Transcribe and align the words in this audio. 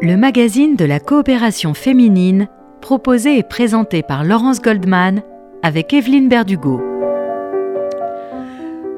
le 0.00 0.16
magazine 0.16 0.76
de 0.76 0.84
la 0.84 1.00
coopération 1.00 1.74
féminine, 1.74 2.48
proposé 2.80 3.36
et 3.36 3.42
présenté 3.42 4.02
par 4.02 4.22
Laurence 4.22 4.62
Goldman 4.62 5.22
avec 5.64 5.92
Evelyne 5.92 6.28
Berdugo. 6.28 6.80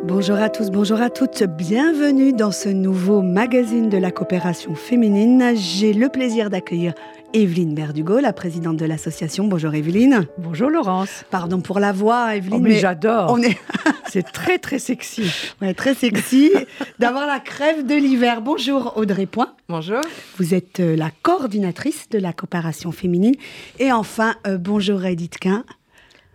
Bonjour 0.04 0.36
à 0.36 0.50
tous, 0.50 0.71
bonjour 0.71 1.00
à 1.00 1.08
toutes, 1.08 1.42
bienvenue 1.44 2.34
dans 2.34 2.50
ce 2.50 2.68
nouveau 2.68 3.22
magazine 3.22 3.88
de 3.88 3.96
la 3.96 4.10
coopération 4.10 4.74
féminine. 4.74 5.53
J'ai 5.54 5.94
le 5.94 6.10
plaisir 6.10 6.50
d'accueillir 6.50 6.92
Evelyne 7.33 7.74
Berdugo, 7.74 8.19
la 8.19 8.33
présidente 8.33 8.76
de 8.76 8.85
l'association. 8.85 9.46
Bonjour 9.46 9.74
Evelyne. 9.74 10.26
Bonjour 10.38 10.69
Laurence. 10.69 11.24
Pardon 11.31 11.60
pour 11.60 11.78
la 11.78 11.92
voix, 11.92 12.35
Evelyne. 12.35 12.54
Oh, 12.56 12.58
mais, 12.58 12.78
j'adore. 12.78 13.31
On 13.31 13.40
est... 13.40 13.56
C'est 14.10 14.24
très 14.24 14.58
très 14.58 14.81
sexy. 14.81 15.31
Ouais, 15.63 15.72
très 15.72 15.95
sexy 15.95 16.51
d'avoir 16.98 17.28
la 17.28 17.38
crève 17.38 17.87
de 17.87 17.95
l'hiver. 17.95 18.42
Bonjour 18.42 18.95
Audrey 18.96 19.27
Point. 19.27 19.54
Bonjour. 19.68 20.01
Vous 20.38 20.54
êtes 20.54 20.80
euh, 20.80 20.96
la 20.96 21.10
coordinatrice 21.23 22.09
de 22.09 22.18
la 22.18 22.32
coopération 22.32 22.90
féminine. 22.90 23.37
Et 23.78 23.92
enfin, 23.92 24.34
euh, 24.48 24.59
bonjour 24.59 25.04
Edith 25.04 25.38
Quint. 25.38 25.65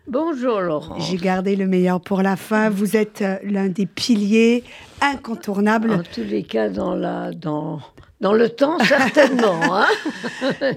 Bonjour 0.07 0.61
Laurent. 0.61 0.99
J'ai 0.99 1.17
gardé 1.17 1.57
le 1.57 1.67
meilleur 1.67 1.99
pour 1.99 2.21
la 2.21 2.37
fin. 2.37 2.69
Vous 2.69 2.95
êtes 2.95 3.21
euh, 3.21 3.37
l'un 3.43 3.67
des 3.67 3.87
piliers 3.87 4.63
incontournables. 5.01 5.91
En 5.91 6.03
tous 6.03 6.23
les 6.23 6.43
cas, 6.43 6.69
dans, 6.69 6.95
la, 6.95 7.31
dans, 7.33 7.81
dans 8.25 8.33
le 8.33 8.49
temps, 8.49 8.79
certainement. 8.79 9.61
Hein. 9.75 10.73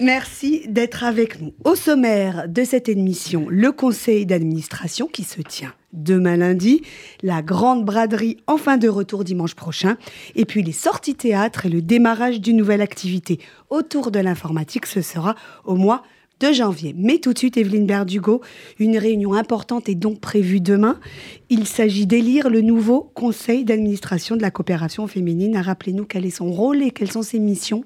Merci 0.00 0.62
d'être 0.68 1.04
avec 1.04 1.40
nous. 1.40 1.52
Au 1.64 1.74
sommaire 1.74 2.48
de 2.48 2.64
cette 2.64 2.88
émission, 2.88 3.46
le 3.48 3.70
conseil 3.72 4.26
d'administration 4.26 5.06
qui 5.06 5.22
se 5.22 5.40
tient 5.40 5.72
demain 5.92 6.36
lundi, 6.36 6.82
la 7.22 7.42
grande 7.42 7.84
braderie 7.84 8.38
en 8.46 8.56
fin 8.56 8.78
de 8.78 8.88
retour 8.88 9.22
dimanche 9.22 9.54
prochain, 9.54 9.96
et 10.34 10.44
puis 10.44 10.62
les 10.62 10.72
sorties 10.72 11.14
théâtre 11.14 11.66
et 11.66 11.68
le 11.68 11.82
démarrage 11.82 12.40
d'une 12.40 12.56
nouvelle 12.56 12.82
activité 12.82 13.38
autour 13.70 14.10
de 14.10 14.18
l'informatique, 14.18 14.86
ce 14.86 15.00
sera 15.00 15.36
au 15.64 15.76
mois 15.76 16.02
de 16.02 16.17
janvier. 16.52 16.94
Mais 16.96 17.18
tout 17.18 17.32
de 17.32 17.38
suite, 17.38 17.56
Evelyne 17.56 17.86
Berdugo, 17.86 18.40
une 18.78 18.98
réunion 18.98 19.34
importante 19.34 19.88
est 19.88 19.94
donc 19.94 20.20
prévue 20.20 20.60
demain. 20.60 20.98
Il 21.50 21.66
s'agit 21.66 22.06
d'élire 22.06 22.50
le 22.50 22.60
nouveau 22.60 23.10
conseil 23.14 23.64
d'administration 23.64 24.36
de 24.36 24.42
la 24.42 24.50
coopération 24.50 25.06
féminine. 25.06 25.56
Rappelez-nous 25.56 26.04
quel 26.04 26.24
est 26.26 26.30
son 26.30 26.50
rôle 26.50 26.82
et 26.82 26.90
quelles 26.90 27.10
sont 27.10 27.22
ses 27.22 27.38
missions. 27.38 27.84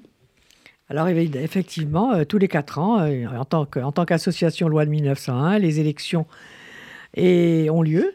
Alors 0.89 1.07
effectivement, 1.07 2.13
euh, 2.13 2.23
tous 2.25 2.37
les 2.37 2.47
quatre 2.47 2.77
ans, 2.77 2.99
euh, 2.99 3.25
en 3.25 3.45
tant 3.91 4.05
qu'association 4.05 4.67
loi 4.67 4.85
de 4.85 4.91
1901, 4.91 5.57
les 5.57 5.79
élections 5.79 6.25
ont 7.17 7.81
lieu 7.81 8.13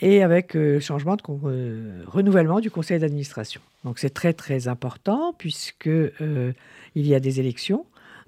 et 0.00 0.22
avec 0.22 0.56
euh, 0.56 0.80
changement 0.80 1.16
de 1.16 2.04
renouvellement 2.06 2.60
du 2.60 2.70
conseil 2.70 2.98
d'administration. 2.98 3.60
Donc 3.84 3.98
c'est 3.98 4.10
très 4.10 4.32
très 4.32 4.68
important 4.68 5.34
puisque 5.36 5.88
il 5.88 7.06
y 7.06 7.14
a 7.14 7.20
des 7.20 7.40
élections 7.40 7.84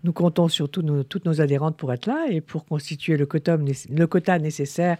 nous 0.06 0.12
comptons 0.12 0.48
sur 0.48 0.70
toutes 0.70 1.24
nos 1.24 1.40
adhérentes 1.40 1.76
pour 1.76 1.92
être 1.92 2.06
là 2.06 2.26
et 2.30 2.40
pour 2.40 2.64
constituer 2.64 3.16
le 3.16 3.26
quota, 3.26 4.38
nécessaire 4.38 4.98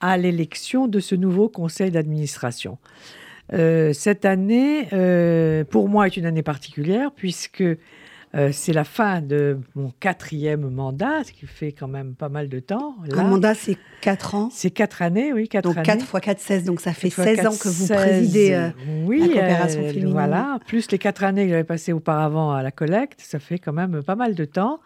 à 0.00 0.16
l'élection 0.16 0.88
de 0.88 0.98
ce 1.00 1.14
nouveau 1.14 1.48
conseil 1.48 1.90
d'administration. 1.90 2.78
Euh, 3.52 3.92
cette 3.92 4.24
année, 4.24 4.88
euh, 4.94 5.64
pour 5.64 5.88
moi, 5.90 6.06
est 6.06 6.16
une 6.16 6.24
année 6.24 6.42
particulière 6.42 7.12
puisque 7.14 7.62
euh, 8.34 8.48
c'est 8.50 8.72
la 8.72 8.84
fin 8.84 9.20
de 9.20 9.58
mon 9.74 9.90
quatrième 10.00 10.68
mandat, 10.70 11.22
ce 11.24 11.32
qui 11.32 11.46
fait 11.46 11.72
quand 11.72 11.88
même 11.88 12.14
pas 12.14 12.30
mal 12.30 12.48
de 12.48 12.60
temps. 12.60 12.96
Un 13.12 13.24
mandat, 13.24 13.54
c'est 13.54 13.76
quatre 14.00 14.34
ans 14.34 14.48
C'est 14.50 14.70
quatre 14.70 15.02
années, 15.02 15.34
oui, 15.34 15.48
quatre 15.48 15.64
donc 15.64 15.76
années. 15.76 15.86
Donc 15.86 15.98
4 15.98 16.06
fois 16.06 16.20
4, 16.20 16.40
16, 16.40 16.64
donc 16.64 16.80
ça 16.80 16.94
fait 16.94 17.10
16 17.10 17.46
ans 17.46 17.50
que 17.50 17.68
vous 17.68 17.88
présidez 17.88 18.54
euh, 18.54 18.70
oui, 19.04 19.20
la 19.20 19.26
coopération 19.26 19.80
euh, 19.82 19.88
féminine. 19.88 20.12
Voilà, 20.12 20.58
plus 20.66 20.90
les 20.90 20.98
quatre 20.98 21.24
années 21.24 21.44
que 21.44 21.50
j'avais 21.50 21.64
passées 21.64 21.92
auparavant 21.92 22.52
à 22.52 22.62
la 22.62 22.70
collecte, 22.70 23.20
ça 23.20 23.38
fait 23.38 23.58
quand 23.58 23.74
même 23.74 24.02
pas 24.02 24.16
mal 24.16 24.34
de 24.34 24.44
temps. 24.46 24.80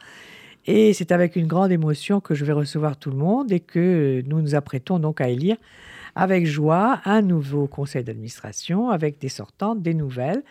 Et 0.66 0.92
c'est 0.92 1.12
avec 1.12 1.36
une 1.36 1.46
grande 1.46 1.70
émotion 1.70 2.20
que 2.20 2.34
je 2.34 2.44
vais 2.44 2.52
recevoir 2.52 2.96
tout 2.96 3.10
le 3.10 3.16
monde 3.16 3.52
et 3.52 3.60
que 3.60 4.24
nous 4.26 4.42
nous 4.42 4.56
apprêtons 4.56 4.98
donc 4.98 5.20
à 5.20 5.28
élire 5.28 5.56
avec 6.16 6.46
joie 6.46 7.00
un 7.04 7.22
nouveau 7.22 7.68
conseil 7.68 8.02
d'administration 8.02 8.90
avec 8.90 9.20
des 9.20 9.28
sortantes, 9.28 9.82
des 9.82 9.94
nouvelles. 9.94 10.42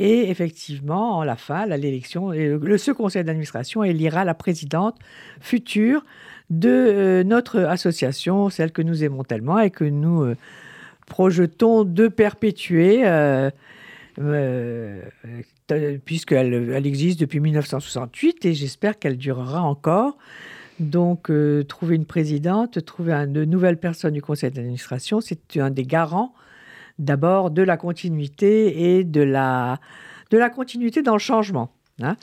Et 0.00 0.30
effectivement, 0.30 1.18
en 1.18 1.24
la 1.24 1.36
fin, 1.36 1.66
l'élection, 1.66 2.30
le, 2.30 2.78
ce 2.78 2.90
conseil 2.90 3.22
d'administration 3.22 3.84
élira 3.84 4.24
la 4.24 4.32
présidente 4.32 4.96
future 5.40 6.06
de 6.48 6.70
euh, 6.70 7.22
notre 7.22 7.60
association, 7.60 8.48
celle 8.48 8.72
que 8.72 8.80
nous 8.80 9.04
aimons 9.04 9.24
tellement 9.24 9.58
et 9.58 9.70
que 9.70 9.84
nous 9.84 10.22
euh, 10.22 10.36
projetons 11.06 11.84
de 11.84 12.08
perpétuer. 12.08 13.02
Euh, 13.04 13.50
puisqu'elle 16.04 16.72
elle 16.74 16.86
existe 16.86 17.20
depuis 17.20 17.40
1968 17.40 18.44
et 18.46 18.54
j'espère 18.54 18.98
qu'elle 18.98 19.18
durera 19.18 19.62
encore. 19.62 20.16
Donc, 20.78 21.30
trouver 21.68 21.96
une 21.96 22.06
présidente, 22.06 22.84
trouver 22.84 23.12
un, 23.12 23.26
de 23.26 23.44
nouvelles 23.44 23.76
personnes 23.76 24.14
du 24.14 24.22
conseil 24.22 24.50
d'administration, 24.50 25.20
c'est 25.20 25.58
un 25.58 25.70
des 25.70 25.84
garants 25.84 26.34
d'abord 27.00 27.50
de 27.50 27.62
la 27.62 27.76
continuité 27.76 28.96
et 28.96 29.04
de 29.04 29.22
la, 29.22 29.80
de 30.30 30.38
la 30.38 30.50
continuité 30.50 31.02
dans 31.02 31.14
le 31.14 31.18
changement. 31.18 31.72
Hein. 32.02 32.16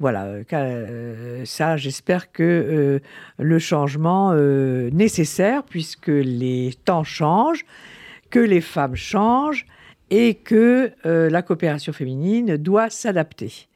Voilà, 0.00 0.26
euh, 0.26 0.44
euh, 0.52 1.44
ça, 1.44 1.76
j'espère 1.76 2.30
que 2.30 2.42
euh, 2.42 2.98
le 3.38 3.58
changement 3.58 4.32
nécessaire, 4.34 5.64
puisque 5.64 6.08
les 6.08 6.74
temps 6.84 7.04
changent, 7.04 7.64
que 8.30 8.38
les 8.38 8.60
femmes 8.60 8.94
changent 8.94 9.66
et 10.10 10.34
que 10.34 10.92
la 11.04 11.42
coopération 11.42 11.92
féminine 11.92 12.56
doit 12.56 12.90
s'adapter. 12.90 13.68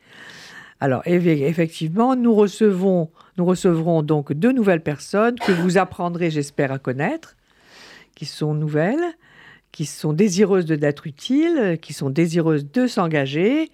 Alors, 0.80 1.02
effectivement, 1.06 2.16
nous 2.16 2.34
recevons, 2.34 3.10
nous 3.36 3.44
recevrons 3.44 4.02
donc 4.02 4.32
deux 4.32 4.52
nouvelles 4.52 4.82
personnes 4.82 5.38
que 5.38 5.52
vous 5.52 5.78
apprendrez, 5.78 6.30
j'espère, 6.30 6.72
à 6.72 6.78
connaître, 6.78 7.36
qui 8.14 8.24
sont 8.24 8.54
nouvelles 8.54 9.14
qui 9.72 9.86
sont 9.86 10.12
désireuses 10.12 10.66
d'être 10.66 11.06
utiles, 11.06 11.78
qui 11.80 11.94
sont 11.94 12.10
désireuses 12.10 12.70
de 12.70 12.86
s'engager. 12.86 13.70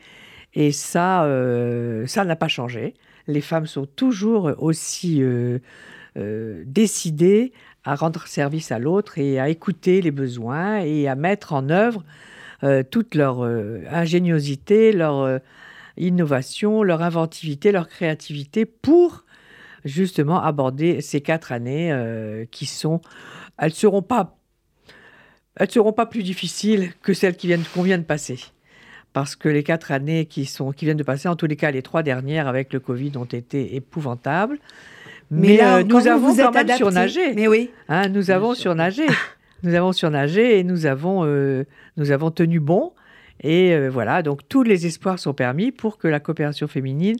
Et 0.54 0.72
ça, 0.72 1.24
euh, 1.24 2.06
ça 2.06 2.24
n'a 2.24 2.36
pas 2.36 2.48
changé. 2.48 2.94
Les 3.26 3.40
femmes 3.40 3.66
sont 3.66 3.84
toujours 3.84 4.52
aussi 4.58 5.22
euh, 5.22 5.58
euh, 6.16 6.62
décidées 6.66 7.52
à 7.84 7.96
rendre 7.96 8.26
service 8.26 8.72
à 8.72 8.78
l'autre 8.78 9.18
et 9.18 9.38
à 9.38 9.48
écouter 9.48 10.00
les 10.00 10.10
besoins 10.10 10.78
et 10.78 11.08
à 11.08 11.14
mettre 11.14 11.52
en 11.52 11.68
œuvre 11.68 12.04
toute 12.90 13.14
leur 13.14 13.42
ingéniosité, 13.42 14.90
leur 14.90 15.40
innovation, 15.96 16.82
leur 16.82 17.02
inventivité, 17.02 17.70
leur 17.70 17.86
créativité 17.86 18.66
pour 18.66 19.24
justement 19.84 20.42
aborder 20.42 21.00
ces 21.00 21.20
quatre 21.20 21.52
années 21.52 22.46
qui 22.50 22.66
sont, 22.66 23.00
elles 23.58 23.68
ne 23.68 23.74
seront 23.74 24.02
pas 24.02 24.37
elles 25.58 25.66
ne 25.66 25.72
seront 25.72 25.92
pas 25.92 26.06
plus 26.06 26.22
difficiles 26.22 26.92
que 27.02 27.12
celles 27.12 27.36
qui 27.36 27.48
viennent, 27.48 27.64
qu'on 27.74 27.82
vient 27.82 27.98
de 27.98 28.04
passer. 28.04 28.38
Parce 29.12 29.36
que 29.36 29.48
les 29.48 29.62
quatre 29.62 29.90
années 29.90 30.26
qui, 30.26 30.44
sont, 30.44 30.70
qui 30.72 30.84
viennent 30.84 30.96
de 30.96 31.02
passer, 31.02 31.28
en 31.28 31.36
tous 31.36 31.46
les 31.46 31.56
cas 31.56 31.70
les 31.70 31.82
trois 31.82 32.02
dernières 32.02 32.46
avec 32.46 32.72
le 32.72 32.80
Covid, 32.80 33.12
ont 33.16 33.24
été 33.24 33.74
épouvantables. 33.74 34.58
Mais, 35.30 35.62
euh, 35.62 35.82
nous 35.82 36.06
avons 36.06 36.34
quand 36.34 36.52
même 36.52 36.76
surnagé. 36.76 37.34
Mais 37.34 37.48
oui. 37.48 37.70
Hein, 37.88 38.08
nous 38.08 38.30
avons 38.30 38.54
surnagé. 38.54 39.06
nous 39.62 39.74
avons 39.74 39.92
surnagé 39.92 40.58
et 40.58 40.64
nous 40.64 40.86
avons, 40.86 41.24
euh, 41.24 41.64
nous 41.96 42.12
avons 42.12 42.30
tenu 42.30 42.60
bon. 42.60 42.92
Et 43.40 43.72
euh, 43.72 43.88
voilà, 43.88 44.22
donc 44.22 44.40
tous 44.48 44.62
les 44.62 44.86
espoirs 44.86 45.18
sont 45.18 45.32
permis 45.32 45.70
pour 45.70 45.98
que 45.98 46.08
la 46.08 46.18
coopération 46.18 46.66
féminine 46.66 47.16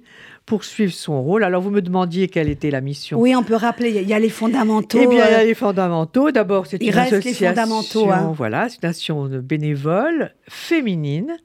poursuive 0.47 0.93
son 0.93 1.23
rôle. 1.23 1.45
Alors 1.45 1.63
vous 1.63 1.71
me 1.71 1.81
demandiez 1.81 2.29
quelle 2.29 2.49
était 2.49 2.71
la 2.71 2.81
mission. 2.81 3.21
Oui, 3.21 3.37
on 3.37 3.45
peut 3.45 3.55
rappeler, 3.55 3.91
il 3.91 4.09
y 4.09 4.15
a 4.15 4.19
les 4.19 4.29
fondamentaux. 4.29 4.99
Eh 5.01 5.07
bien, 5.07 5.27
il 5.27 5.33
y 5.33 5.35
a 5.35 5.41
euh, 5.41 5.45
les 5.45 5.55
fondamentaux. 5.55 6.33
D'abord, 6.33 6.67
c'est 6.67 6.83
une 6.83 6.97
association. 6.97 7.49
Les 7.49 7.55
fondamentaux, 7.55 8.11
hein. 8.11 8.33
Voilà, 8.37 8.69
c'est 8.69 8.83
une 8.83 8.89
association 8.89 9.27
bénévole, 9.27 10.35
féminine, 10.49 11.37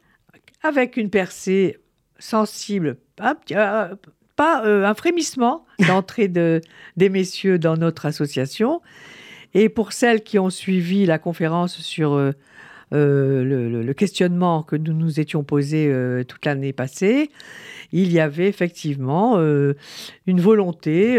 avec 0.63 0.97
une 0.97 1.09
percée 1.09 1.77
sensible, 2.17 2.97
euh, 3.21 3.95
pas 4.35 4.63
un 4.65 4.93
frémissement 4.95 5.65
d'entrée 5.87 6.29
de, 6.29 6.61
des 6.97 7.09
messieurs 7.09 7.59
dans 7.59 7.77
notre 7.77 8.07
association. 8.07 8.81
Et 9.53 9.69
pour 9.69 9.93
celles 9.93 10.23
qui 10.23 10.39
ont 10.39 10.49
suivi 10.49 11.05
la 11.05 11.19
conférence 11.19 11.77
sur 11.77 12.33
euh, 12.93 13.83
le, 13.83 13.93
questionnement 13.93 14.63
que 14.63 14.75
nous 14.75 14.93
nous 14.93 15.19
étions 15.19 15.43
posés 15.43 15.87
euh, 15.89 16.23
toute 16.23 16.45
l'année 16.45 16.73
passée, 16.73 17.31
il 17.91 18.11
y 18.11 18.19
avait 18.19 18.47
effectivement 18.47 19.37
euh, 19.37 19.73
une 20.27 20.39
volonté 20.41 21.17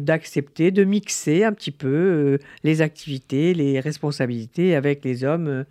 d'accepter, 0.00 0.70
de 0.70 0.84
mixer 0.84 1.44
un 1.44 1.52
petit 1.52 1.70
peu 1.70 2.38
les 2.64 2.82
activités, 2.82 3.54
les 3.54 3.80
responsabilités 3.80 4.74
avec 4.74 5.04
les 5.04 5.24
hommes 5.24 5.64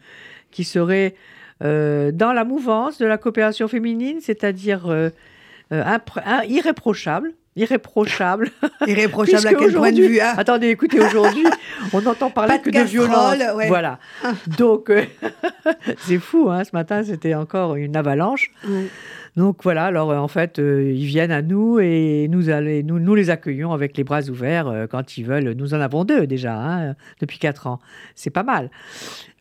qui 0.51 0.63
seraient 0.63 1.15
dans 1.61 2.33
la 2.33 2.43
mouvance 2.43 2.97
de 2.97 3.05
la 3.05 3.17
coopération 3.17 3.67
féminine, 3.67 4.19
c'est-à-dire 4.21 5.11
irréprochables 5.71 7.33
irréprochable. 7.57 8.51
Irréprochable 8.87 9.47
à 9.47 9.53
quel 9.53 9.73
point 9.73 9.91
de 9.91 10.01
vue 10.01 10.19
hein 10.21 10.33
Attendez, 10.37 10.67
écoutez, 10.69 10.99
aujourd'hui, 10.99 11.43
on 11.93 12.01
n'entend 12.01 12.29
parler 12.29 12.59
que 12.63 12.69
de 12.69 12.79
violence. 12.81 13.35
Voilà. 13.67 13.99
Donc, 14.57 14.89
euh, 14.89 15.03
c'est 15.97 16.19
fou, 16.19 16.49
hein, 16.49 16.63
ce 16.63 16.69
matin, 16.73 17.03
c'était 17.03 17.33
encore 17.33 17.75
une 17.75 17.97
avalanche. 17.97 18.51
Donc 19.35 19.57
voilà, 19.61 19.85
alors 19.85 20.11
euh, 20.11 20.17
en 20.17 20.27
fait, 20.27 20.57
euh, 20.57 20.91
ils 20.91 21.05
viennent 21.05 21.31
à 21.31 21.43
nous 21.43 21.79
et 21.79 22.27
nous, 22.29 22.43
nous, 22.83 22.99
nous, 22.99 23.15
les 23.15 23.29
accueillons 23.29 23.71
avec 23.71 23.97
les 23.97 24.03
bras 24.03 24.21
ouverts 24.29 24.87
quand 24.89 25.17
ils 25.17 25.23
veulent. 25.23 25.51
Nous 25.51 25.73
en 25.73 25.81
avons 25.81 26.05
deux 26.05 26.25
déjà, 26.27 26.55
hein, 26.55 26.95
depuis 27.19 27.39
quatre 27.39 27.67
ans. 27.67 27.79
C'est 28.15 28.29
pas 28.29 28.43
mal. 28.43 28.69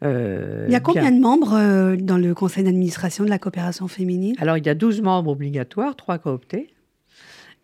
il 0.03 0.71
y 0.71 0.75
a 0.75 0.81
combien 0.81 1.13
de 1.13 1.21
membres 1.21 1.97
dans 1.97 2.19
le 2.19 2.35
conseil 2.35 2.65
d'administration 2.65 3.25
de 3.25 3.31
la 3.31 3.39
coopération 3.39 3.89
féminine? 3.89 4.35
Alors, 4.39 4.57
il 4.57 4.67
y 4.67 4.71
a 4.71 4.75
12 4.75 5.03
membres 5.03 5.31
obligatoires, 5.31 5.97
3 5.97 6.19
cooptés. 6.19 6.76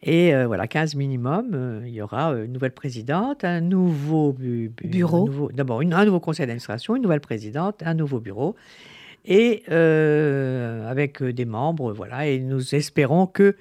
Et 0.05 0.35
euh, 0.35 0.47
voilà, 0.49 0.67
15 0.67 0.97
minimum, 0.97 1.51
euh, 1.55 1.83
il 1.87 1.93
y 1.93 2.03
aura 2.03 2.33
euh, 2.33 2.45
une 2.45 2.53
nouvelle 2.53 2.73
présidente, 2.73 3.45
un 3.45 3.61
nouveau 3.61 4.33
bureau. 4.33 5.51
D'abord, 5.53 5.81
un 5.81 6.05
nouveau 6.05 6.19
conseil 6.19 6.47
d'administration, 6.47 6.97
une 6.97 7.03
nouvelle 7.03 7.21
présidente, 7.21 7.83
un 7.85 7.95
nouveau 7.95 8.19
bureau. 8.19 8.57
Et 9.25 9.63
avec 9.69 11.23
des 11.23 11.45
membres, 11.45 11.93
voilà. 11.93 12.27
Et 12.27 12.41
nous 12.41 12.75
espérons 12.75 13.29
que 13.29 13.55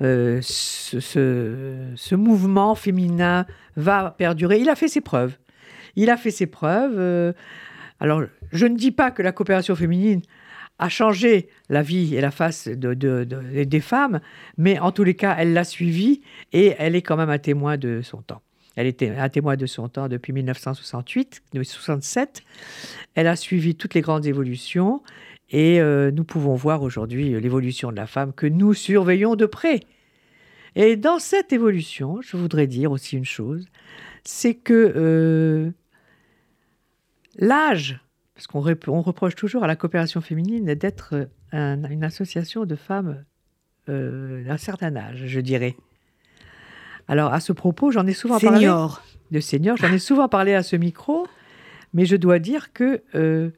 ce, 0.00 0.98
ce, 1.00 2.14
mouvement 2.16 2.74
féminin 2.74 3.46
va 3.76 4.16
perdurer. 4.18 4.58
Il 4.58 4.68
a 4.68 4.74
fait 4.74 4.88
ses 4.88 5.00
preuves. 5.00 5.36
Il 5.94 6.10
a 6.10 6.16
fait 6.16 6.32
ses 6.32 6.46
preuves. 6.46 7.34
alors, 8.00 8.24
je 8.50 8.66
ne 8.66 8.76
dis 8.76 8.90
pas 8.90 9.12
que 9.12 9.22
la 9.22 9.30
coopération 9.30 9.76
féminine 9.76 10.22
a 10.78 10.88
changé 10.88 11.48
la 11.68 11.82
vie 11.82 12.14
et 12.14 12.20
la 12.20 12.30
face 12.30 12.68
de, 12.68 12.94
des 12.94 13.80
femmes, 13.80 14.20
mais 14.56 14.78
en 14.78 14.92
tous 14.92 15.04
les 15.04 15.14
cas, 15.14 15.34
elle 15.38 15.52
l'a 15.52 15.64
suivi 15.64 16.22
et 16.52 16.74
elle 16.78 16.94
est 16.94 17.02
quand 17.02 17.16
même 17.16 17.30
un 17.30 17.38
témoin 17.38 17.76
de 17.76 18.00
son 18.02 18.22
temps. 18.22 18.42
Elle 18.76 18.86
était 18.86 19.10
un 19.10 19.28
témoin 19.28 19.56
de 19.56 19.66
son 19.66 19.88
temps 19.88 20.08
depuis 20.08 20.32
1968, 20.32 21.42
67. 21.62 22.42
Elle 23.16 23.26
a 23.26 23.34
suivi 23.34 23.74
toutes 23.74 23.94
les 23.94 24.02
grandes 24.02 24.26
évolutions 24.26 25.02
et 25.50 25.80
euh, 25.80 26.12
nous 26.12 26.22
pouvons 26.22 26.54
voir 26.54 26.82
aujourd'hui 26.82 27.40
l'évolution 27.40 27.90
de 27.90 27.96
la 27.96 28.06
femme 28.06 28.32
que 28.32 28.46
nous 28.46 28.74
surveillons 28.74 29.34
de 29.34 29.46
près. 29.46 29.80
Et 30.76 30.94
dans 30.94 31.18
cette 31.18 31.52
évolution, 31.52 32.20
je 32.22 32.36
voudrais 32.36 32.68
dire 32.68 32.92
aussi 32.92 33.16
une 33.16 33.24
chose, 33.24 33.66
c'est 34.22 34.54
que 34.54 34.92
euh, 34.94 35.70
l'âge 37.36 38.00
parce 38.38 38.46
qu'on 38.46 38.60
reproche 39.00 39.34
toujours 39.34 39.64
à 39.64 39.66
la 39.66 39.74
coopération 39.74 40.20
féminine 40.20 40.72
d'être 40.76 41.28
une 41.52 42.04
association 42.04 42.66
de 42.66 42.76
femmes 42.76 43.24
euh, 43.88 44.44
d'un 44.44 44.56
certain 44.56 44.94
âge, 44.94 45.24
je 45.26 45.40
dirais. 45.40 45.74
Alors, 47.08 47.32
à 47.32 47.40
ce 47.40 47.52
propos, 47.52 47.90
j'en 47.90 48.06
ai 48.06 48.12
souvent 48.12 48.38
parlé. 48.38 48.70
De 49.32 49.40
senior, 49.40 49.76
j'en 49.76 49.92
ai 49.92 49.98
souvent 49.98 50.28
parlé 50.28 50.54
à 50.54 50.62
ce 50.62 50.76
micro, 50.76 51.26
mais 51.92 52.04
je 52.04 52.14
dois 52.14 52.38
dire 52.38 52.72
que 52.72 53.02
euh, 53.16 53.50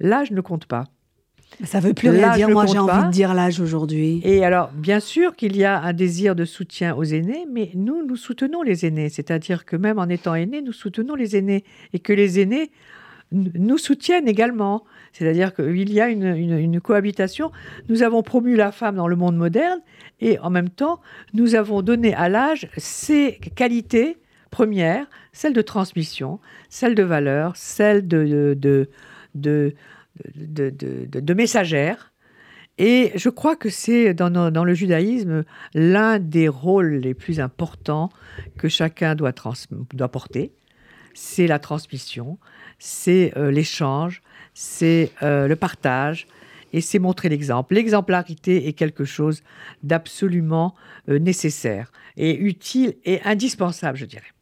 l'âge 0.00 0.32
ne 0.32 0.40
compte 0.40 0.66
pas. 0.66 0.86
Ça 1.62 1.78
veut 1.78 1.94
plus 1.94 2.10
rien 2.10 2.34
dire. 2.34 2.48
Moi, 2.48 2.66
j'ai 2.66 2.78
envie 2.78 3.06
de 3.06 3.12
dire 3.12 3.32
l'âge 3.32 3.60
aujourd'hui. 3.60 4.20
Et 4.24 4.44
alors, 4.44 4.72
bien 4.72 4.98
sûr 4.98 5.36
qu'il 5.36 5.56
y 5.56 5.62
a 5.62 5.80
un 5.80 5.92
désir 5.92 6.34
de 6.34 6.44
soutien 6.44 6.96
aux 6.96 7.04
aînés, 7.04 7.46
mais 7.48 7.70
nous, 7.74 8.04
nous 8.04 8.16
soutenons 8.16 8.62
les 8.62 8.86
aînés. 8.86 9.08
C'est-à-dire 9.08 9.64
que 9.64 9.76
même 9.76 10.00
en 10.00 10.08
étant 10.08 10.34
aînés, 10.34 10.62
nous 10.62 10.72
soutenons 10.72 11.14
les 11.14 11.36
aînés. 11.36 11.62
Et 11.92 12.00
que 12.00 12.12
les 12.12 12.40
aînés 12.40 12.72
nous 13.32 13.78
soutiennent 13.78 14.28
également. 14.28 14.84
C'est-à-dire 15.12 15.54
qu'il 15.54 15.92
y 15.92 16.00
a 16.00 16.08
une, 16.08 16.80
cohabitation. 16.80 17.50
Nous 17.88 18.02
avons 18.02 18.22
promu 18.22 18.56
la 18.56 18.72
femme 18.72 18.96
dans 18.96 19.08
le 19.08 19.16
monde 19.16 19.36
moderne 19.36 19.80
et 20.20 20.38
en 20.38 20.50
même 20.50 20.70
temps, 20.70 21.00
nous 21.34 21.54
avons 21.54 21.82
donné 21.82 22.14
à 22.14 22.28
l'âge 22.28 22.68
ses 22.76 23.38
qualités 23.54 24.18
premières, 24.50 25.06
celles 25.32 25.52
de 25.52 25.62
transmission, 25.62 26.40
celles 26.68 26.94
de 26.94 27.02
valeur, 27.02 27.56
celles 27.56 28.06
de, 28.06 28.88
messagère. 31.34 32.12
Et 32.78 33.12
je 33.14 33.30
crois 33.30 33.56
que 33.56 33.70
c'est 33.70 34.12
dans, 34.12 34.64
le 34.64 34.74
judaïsme 34.74 35.44
l'un 35.74 36.18
des 36.18 36.48
rôles 36.48 36.96
les 36.96 37.14
plus 37.14 37.40
importants 37.40 38.10
que 38.58 38.68
chacun 38.68 39.14
doit 39.14 39.32
porter. 40.12 40.52
C'est 41.14 41.46
la 41.46 41.58
transmission, 41.58 42.38
c'est 42.78 43.32
euh, 43.36 43.50
l'échange, 43.50 44.22
c'est 44.54 45.10
euh, 45.22 45.48
le 45.48 45.56
partage 45.56 46.26
et 46.72 46.80
c'est 46.80 46.98
montrer 46.98 47.28
l'exemple. 47.28 47.74
L'exemplarité 47.74 48.68
est 48.68 48.72
quelque 48.72 49.04
chose 49.04 49.42
d'absolument 49.82 50.74
euh, 51.08 51.18
nécessaire 51.18 51.92
et 52.16 52.36
utile 52.36 52.94
et 53.04 53.20
indispensable, 53.22 53.96
je 53.98 54.06
dirais. 54.06 54.32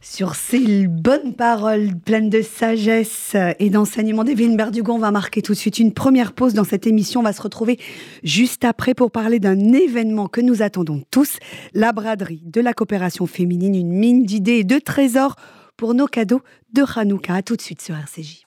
Sur 0.00 0.34
ces 0.34 0.86
bonnes 0.86 1.34
paroles 1.34 1.96
pleines 1.96 2.28
de 2.28 2.42
sagesse 2.42 3.36
et 3.58 3.70
d'enseignement 3.70 4.22
d'Evelyne 4.22 4.56
Berdugon, 4.56 4.96
on 4.96 4.98
va 4.98 5.10
marquer 5.10 5.40
tout 5.40 5.52
de 5.52 5.58
suite 5.58 5.78
une 5.78 5.94
première 5.94 6.34
pause 6.34 6.52
dans 6.52 6.64
cette 6.64 6.86
émission. 6.86 7.20
On 7.20 7.22
va 7.22 7.32
se 7.32 7.40
retrouver 7.40 7.78
juste 8.22 8.66
après 8.66 8.92
pour 8.92 9.10
parler 9.10 9.40
d'un 9.40 9.72
événement 9.72 10.28
que 10.28 10.42
nous 10.42 10.60
attendons 10.60 11.02
tous, 11.10 11.38
la 11.72 11.92
braderie 11.92 12.42
de 12.44 12.60
la 12.60 12.74
coopération 12.74 13.26
féminine, 13.26 13.74
une 13.74 13.92
mine 13.92 14.24
d'idées 14.24 14.58
et 14.58 14.64
de 14.64 14.78
trésors 14.78 15.36
pour 15.76 15.94
nos 15.94 16.06
cadeaux 16.06 16.42
de 16.72 16.84
Hanouka. 16.96 17.34
À 17.34 17.42
tout 17.42 17.56
de 17.56 17.62
suite 17.62 17.82
sur 17.82 17.94
RCJ. 17.94 18.44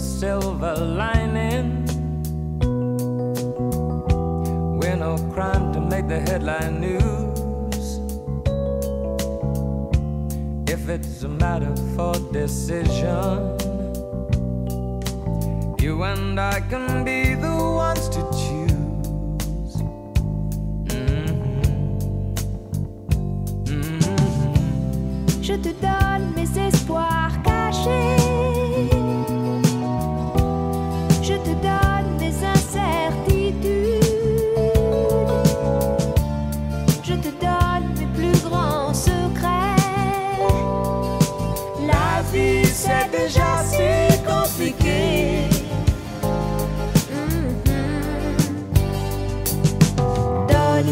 Silver 0.00 0.76
lining. 0.76 1.86
We're 4.78 4.96
no 4.96 5.16
crime 5.32 5.72
to 5.74 5.80
make 5.80 6.08
the 6.08 6.20
headline 6.20 6.80
news. 6.80 8.00
If 10.70 10.88
it's 10.88 11.22
a 11.22 11.28
matter 11.28 11.74
for 11.94 12.09
decision. 12.40 13.58
You 15.78 16.04
and 16.04 16.40
I 16.40 16.60
can 16.70 17.04
be 17.04 17.19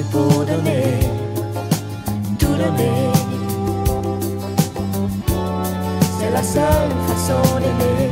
donner, 0.03 1.01
tout 2.39 2.47
donner. 2.47 3.11
C'est 6.19 6.31
la 6.31 6.43
seule 6.43 6.93
façon 7.09 7.43
d'aimer. 7.61 8.11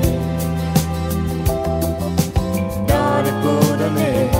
Donner 2.88 3.34
pour 3.42 3.76
donner, 3.76 4.30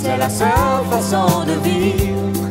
c'est 0.00 0.16
la 0.16 0.28
seule 0.28 0.84
façon 0.90 1.44
de 1.46 1.52
vivre. 1.68 2.48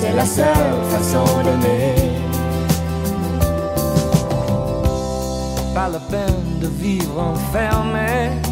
C'est 0.00 0.12
la 0.12 0.24
seule 0.24 0.82
façon 0.90 1.42
d'aimer. 1.42 1.94
Pas 5.74 5.88
la 5.88 6.00
peine 6.00 6.58
de 6.60 6.68
vivre 6.68 7.20
enfermé 7.20 8.49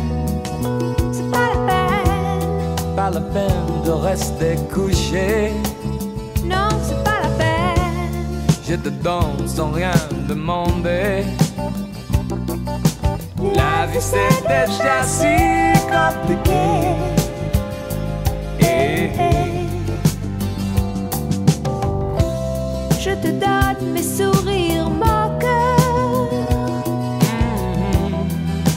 pas 3.09 3.15
la 3.15 3.21
peine 3.21 3.83
de 3.85 3.91
rester 3.91 4.57
couché. 4.73 5.53
Non, 6.45 6.69
c'est 6.83 7.03
pas 7.05 7.21
la 7.23 7.29
peine. 7.43 8.47
Je 8.69 8.75
te 8.75 8.89
donne 8.89 9.47
sans 9.47 9.71
rien 9.71 9.93
demander. 10.29 11.25
La 13.55 13.87
vie 13.87 14.01
c'est 14.01 14.43
déjà 14.47 15.03
si 15.05 15.37
compliqué. 15.95 16.67
Eh, 18.61 19.11
eh. 19.19 19.49
Je 23.01 23.11
te 23.23 23.31
donne 23.45 23.93
mes 23.93 24.03
sourires 24.03 24.91
moqueurs. 24.91 26.29
Mm-hmm. 27.73 28.17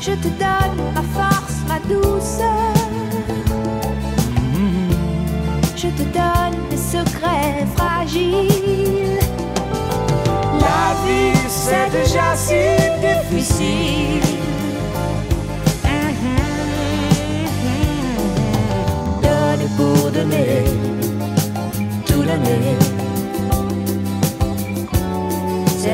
Je 0.01 0.11
te 0.23 0.29
donne 0.43 0.79
ma 0.95 1.00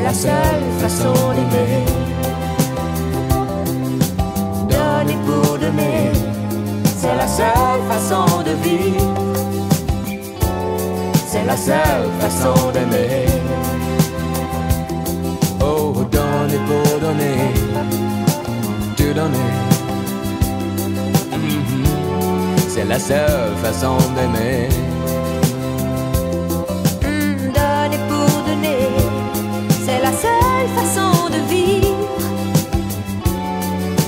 la 0.07 0.13
seule 0.13 0.67
façon 0.79 1.13
d'aimer. 1.35 1.83
Donner 4.69 5.17
pour 5.27 5.57
donner, 5.57 6.11
c'est 6.99 7.15
la 7.23 7.27
seule 7.27 7.81
façon 7.91 8.25
de 8.47 8.53
vivre. 8.63 9.13
C'est 11.27 11.43
la 11.43 11.57
seule 11.57 12.09
façon 12.21 12.71
d'aimer. 12.73 13.25
Oh, 15.59 15.93
donner 16.15 16.61
pour 16.69 16.99
donner, 17.05 17.39
tout 18.95 19.13
donner. 19.13 19.51
Mhm. 21.33 21.83
C'est 22.69 22.85
la 22.85 22.99
seule 22.99 23.55
façon 23.61 23.97
d'aimer. 24.15 24.86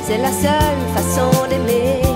C'est 0.05 0.17
la 0.17 0.31
seule 0.31 0.81
façon 0.95 1.29
d'aimer. 1.49 2.08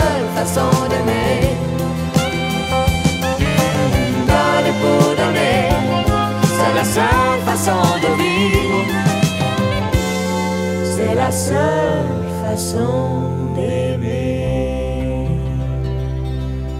Seule 0.00 0.28
façon 0.34 0.70
d'aimer. 0.90 1.56
Donner 4.30 4.74
pour 4.82 5.04
donner, 5.20 5.60
c'est 6.56 6.74
la 6.74 6.84
seule 6.84 7.40
façon 7.44 7.82
de 8.04 8.10
vivre. 8.22 8.94
C'est 10.94 11.14
la 11.14 11.30
seule 11.30 12.24
façon 12.44 13.54
d'aimer. 13.54 15.26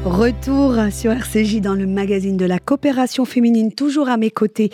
Retour 0.05 0.77
sur 0.91 1.13
RCJ 1.13 1.61
dans 1.61 1.75
le 1.75 1.87
magazine 1.87 2.37
de 2.37 2.47
la 2.47 2.59
coopération 2.59 3.25
féminine, 3.25 3.73
toujours 3.73 4.09
à 4.09 4.17
mes 4.17 4.31
côtés, 4.31 4.71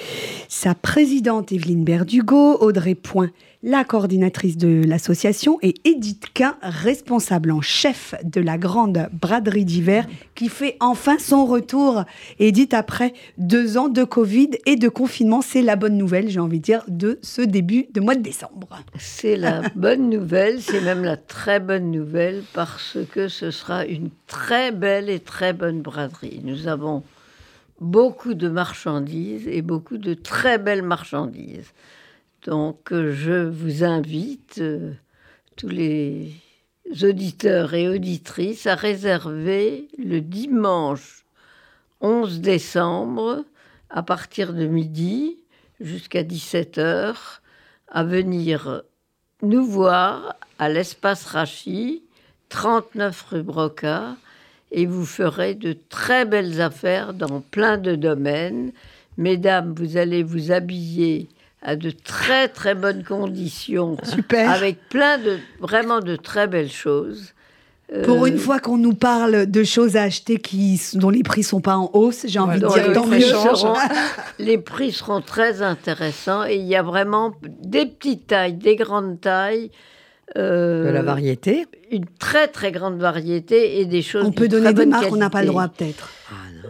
sa 0.48 0.74
présidente 0.74 1.52
Evelyne 1.52 1.84
Berdugo, 1.84 2.58
Audrey 2.60 2.94
Point, 2.94 3.30
la 3.66 3.82
coordinatrice 3.82 4.56
de 4.56 4.85
l'association, 4.87 5.58
et 5.61 5.75
Edith 5.85 6.26
Quin, 6.32 6.56
responsable 6.62 7.50
en 7.50 7.61
chef 7.61 8.14
de 8.23 8.40
la 8.40 8.58
grande 8.58 9.08
braderie 9.12 9.64
d'hiver, 9.64 10.06
qui 10.37 10.49
fait 10.49 10.76
enfin 10.78 11.18
son 11.18 11.44
retour. 11.44 12.04
Edith, 12.38 12.75
après 12.75 13.12
deux 13.38 13.76
ans 13.76 13.88
de 13.88 14.04
Covid 14.04 14.50
et 14.66 14.76
de 14.76 14.88
confinement, 14.88 15.42
c'est 15.42 15.62
la 15.62 15.75
bonne 15.75 15.99
nouvelle, 15.99 16.28
j'ai 16.28 16.38
envie 16.38 16.61
de 16.61 16.64
dire, 16.64 16.85
de 16.87 17.18
ce 17.23 17.42
début 17.42 17.87
de 17.92 18.00
mois 18.00 18.14
de 18.14 18.23
décembre. 18.23 18.68
C'est 19.00 19.35
la 19.35 19.62
bonne 19.75 20.11
nouvelle, 20.11 20.62
c'est 20.62 20.80
même 20.80 21.02
la 21.02 21.16
très 21.16 21.58
bonne 21.58 21.90
nouvelle 21.90 22.44
parce 22.54 22.96
que 23.11 23.26
ce 23.26 23.50
sera 23.50 23.85
une 23.85 24.11
très 24.28 24.70
belle 24.70 25.11
et 25.11 25.18
très 25.18 25.52
bonne 25.52 25.82
braderie. 25.82 26.40
Nous 26.44 26.68
avons 26.68 27.02
beaucoup 27.80 28.35
de 28.35 28.49
marchandises 28.49 29.49
et 29.49 29.61
beaucoup 29.61 29.99
de 29.99 30.14
très 30.14 30.58
belles 30.58 30.85
marchandises. 30.85 31.73
Donc 32.46 32.92
euh, 32.92 33.12
je 33.12 33.48
vous 33.48 33.82
invite, 33.82 34.58
euh, 34.60 34.92
tous 35.56 35.68
les 35.68 36.32
auditeurs 37.02 37.74
et 37.74 37.88
auditrices, 37.88 38.68
à 38.68 38.76
réserver 38.76 39.88
le 39.98 40.20
dimanche 40.20 41.24
11 42.00 42.40
décembre 42.40 43.44
à 43.90 44.04
partir 44.04 44.52
de 44.52 44.66
midi 44.66 45.38
jusqu'à 45.80 46.22
17h 46.22 47.16
à 47.88 48.04
venir 48.04 48.82
nous 49.42 49.66
voir 49.66 50.36
à 50.60 50.68
l'espace 50.68 51.24
Rachi, 51.26 52.02
39 52.48 53.22
rue 53.30 53.42
Broca, 53.42 54.16
et 54.70 54.86
vous 54.86 55.04
ferez 55.04 55.54
de 55.54 55.76
très 55.88 56.24
belles 56.24 56.60
affaires 56.60 57.12
dans 57.12 57.40
plein 57.40 57.76
de 57.76 57.96
domaines. 57.96 58.72
Mesdames, 59.16 59.74
vous 59.76 59.96
allez 59.96 60.22
vous 60.22 60.52
habiller 60.52 61.28
à 61.66 61.75
de 61.76 61.90
très 61.90 62.46
très 62.49 62.75
bonnes 62.76 63.02
conditions, 63.02 63.96
Super. 64.04 64.49
avec 64.50 64.88
plein 64.88 65.18
de 65.18 65.38
vraiment 65.61 65.99
de 66.00 66.14
très 66.16 66.46
belles 66.46 66.70
choses. 66.70 67.32
Pour 68.04 68.23
Euh, 68.25 68.26
une 68.26 68.38
fois 68.38 68.58
qu'on 68.61 68.78
nous 68.78 68.94
parle 68.94 69.46
de 69.46 69.62
choses 69.64 69.96
à 69.96 70.02
acheter 70.02 70.38
qui, 70.38 70.80
dont 70.94 71.11
les 71.11 71.23
prix 71.25 71.42
sont 71.42 71.61
pas 71.61 71.76
en 71.76 71.90
hausse, 71.92 72.25
j'ai 72.26 72.38
envie 72.38 72.61
de 72.61 72.66
dire 72.68 72.92
tant 72.92 73.06
mieux. 73.06 73.20
seront- 73.20 73.75
les 74.38 74.58
prix 74.58 74.92
seront 74.92 75.20
très 75.20 75.61
intéressants 75.62 76.44
et 76.44 76.54
il 76.56 76.66
y 76.66 76.75
a 76.76 76.82
vraiment 76.82 77.32
des 77.62 77.87
petites 77.87 78.28
tailles, 78.28 78.54
des 78.54 78.76
grandes 78.76 79.20
tailles. 79.20 79.70
euh, 80.37 80.87
De 80.87 80.90
la 80.90 81.02
variété. 81.02 81.66
Une 81.92 82.06
très 82.18 82.49
très 82.49 82.73
grande 82.73 82.99
variété 82.99 83.78
et 83.80 83.87
des 83.87 84.02
choses. 84.02 84.25
On 84.26 84.32
peut 84.32 84.49
donner 84.49 84.73
des 84.73 84.87
marques, 84.87 85.06
on 85.12 85.16
n'a 85.16 85.30
pas 85.30 85.42
le 85.42 85.49
droit 85.49 85.68
peut-être. 85.68 86.11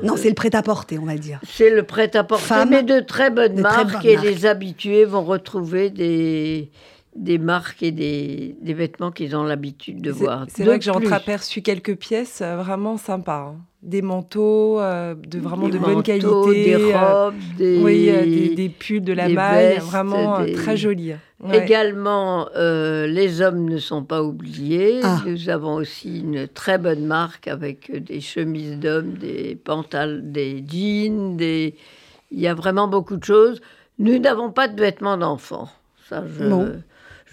Non, 0.03 0.17
c'est 0.17 0.29
le 0.29 0.35
prêt-à-porter, 0.35 0.99
on 0.99 1.05
va 1.07 1.17
dire. 1.17 1.41
C'est 1.49 1.71
le 1.71 1.83
prêt-à-porter, 1.83 2.45
Femmes, 2.45 2.71
mais 2.71 2.83
de 2.83 3.00
très 3.00 3.31
bonnes 3.31 3.55
de 3.55 3.62
très 3.62 3.85
marques 3.85 4.03
bonnes 4.03 4.07
et 4.07 4.15
marques. 4.15 4.26
les 4.26 4.47
habitués 4.47 5.05
vont 5.05 5.25
retrouver 5.25 5.91
des, 5.91 6.71
des 7.15 7.38
marques 7.38 7.83
et 7.83 7.93
des, 7.93 8.57
des 8.61 8.75
vêtements 8.75 9.11
qu'ils 9.11 9.35
ont 9.37 9.45
l'habitude 9.45 10.00
de 10.03 10.11
voir. 10.11 10.47
C'est 10.49 10.65
vrai 10.65 10.79
que 10.79 10.85
j'ai 10.85 10.91
entreaperçu 10.91 11.62
quelques 11.62 11.97
pièces 11.97 12.41
euh, 12.43 12.57
vraiment 12.57 12.97
sympas. 12.99 13.55
hein. 13.55 13.57
Des 13.87 14.02
manteaux, 14.02 14.81
euh, 14.81 15.14
de 15.14 15.38
vraiment 15.38 15.69
des 15.69 15.78
de 15.78 15.78
bonne 15.78 16.02
qualité. 16.02 16.26
Des 16.26 16.93
euh, 16.93 16.99
robes, 16.99 17.35
des, 17.57 17.81
oui, 17.81 18.11
euh, 18.11 18.25
des, 18.25 18.49
des 18.57 18.69
pulls, 18.69 19.00
de 19.00 19.12
la 19.12 19.28
maille, 19.28 19.75
vestes, 19.75 19.87
vraiment 19.87 20.45
très 20.55 20.76
jolis. 20.76 21.12
Ouais. 21.38 21.64
Également, 21.64 22.49
euh, 22.57 23.07
les 23.07 23.43
hommes 23.43 23.69
ne 23.69 23.78
sont 23.78 24.02
pas 24.02 24.25
oubliés. 24.25 25.00
Ah. 25.05 25.23
Nous 25.25 25.49
avons 25.50 25.75
aussi 25.75 26.19
une 26.19 26.49
très 26.49 26.78
bonne 26.78 27.07
marque 27.07 27.47
avec 27.47 27.93
des 28.05 28.21
chemises 28.21 28.76
d'hommes, 28.81 29.14
des 29.21 29.57
pantalons, 29.62 30.21
des 30.21 30.64
jeans, 30.66 31.37
des... 31.37 31.76
il 32.33 32.40
y 32.40 32.49
a 32.49 32.55
vraiment 32.55 32.88
beaucoup 32.88 33.16
de 33.16 33.25
choses. 33.25 33.61
Nous 34.00 34.19
n'avons 34.19 34.50
pas 34.50 34.66
de 34.66 34.81
vêtements 34.81 35.16
d'enfants. 35.16 35.69
Ça, 36.09 36.25
je, 36.26 36.45
Non. 36.45 36.73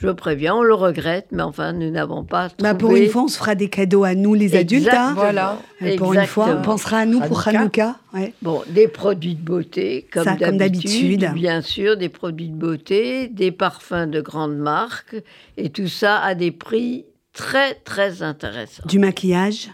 Je 0.03 0.09
préviens, 0.09 0.53
on 0.55 0.61
le 0.63 0.73
regrette, 0.73 1.27
mais 1.31 1.41
enfin, 1.43 1.71
nous 1.73 1.89
n'avons 1.89 2.23
pas 2.25 2.49
Bah, 2.59 2.75
pour 2.75 2.89
trouvé- 2.89 3.05
une 3.05 3.09
fois, 3.09 3.23
on 3.23 3.27
se 3.27 3.37
fera 3.37 3.55
des 3.55 3.69
cadeaux 3.69 4.03
à 4.03 4.15
nous, 4.15 4.33
les 4.33 4.55
adultes. 4.55 4.89
hein. 4.91 5.13
Voilà. 5.15 5.57
Et 5.81 5.95
pour 5.95 6.13
une 6.13 6.25
fois, 6.25 6.49
on 6.57 6.61
pensera 6.61 6.97
à 6.99 7.05
nous 7.05 7.21
pour 7.21 7.47
Hanouka. 7.47 7.95
Ouais. 8.13 8.33
Bon, 8.41 8.61
des 8.69 8.87
produits 8.87 9.35
de 9.35 9.41
beauté, 9.41 10.05
comme 10.11 10.25
d'habitude. 10.35 11.31
Bien 11.33 11.61
sûr, 11.61 11.97
des 11.97 12.09
produits 12.09 12.49
de 12.49 12.55
beauté, 12.55 13.27
des 13.29 13.51
parfums 13.51 14.07
de 14.09 14.21
grandes 14.21 14.57
marques, 14.57 15.15
et 15.57 15.69
tout 15.69 15.87
ça 15.87 16.19
à 16.19 16.35
des 16.35 16.51
prix 16.51 17.05
très, 17.33 17.75
très 17.75 18.21
intéressants. 18.21 18.83
Du 18.85 18.99
maquillage, 18.99 19.69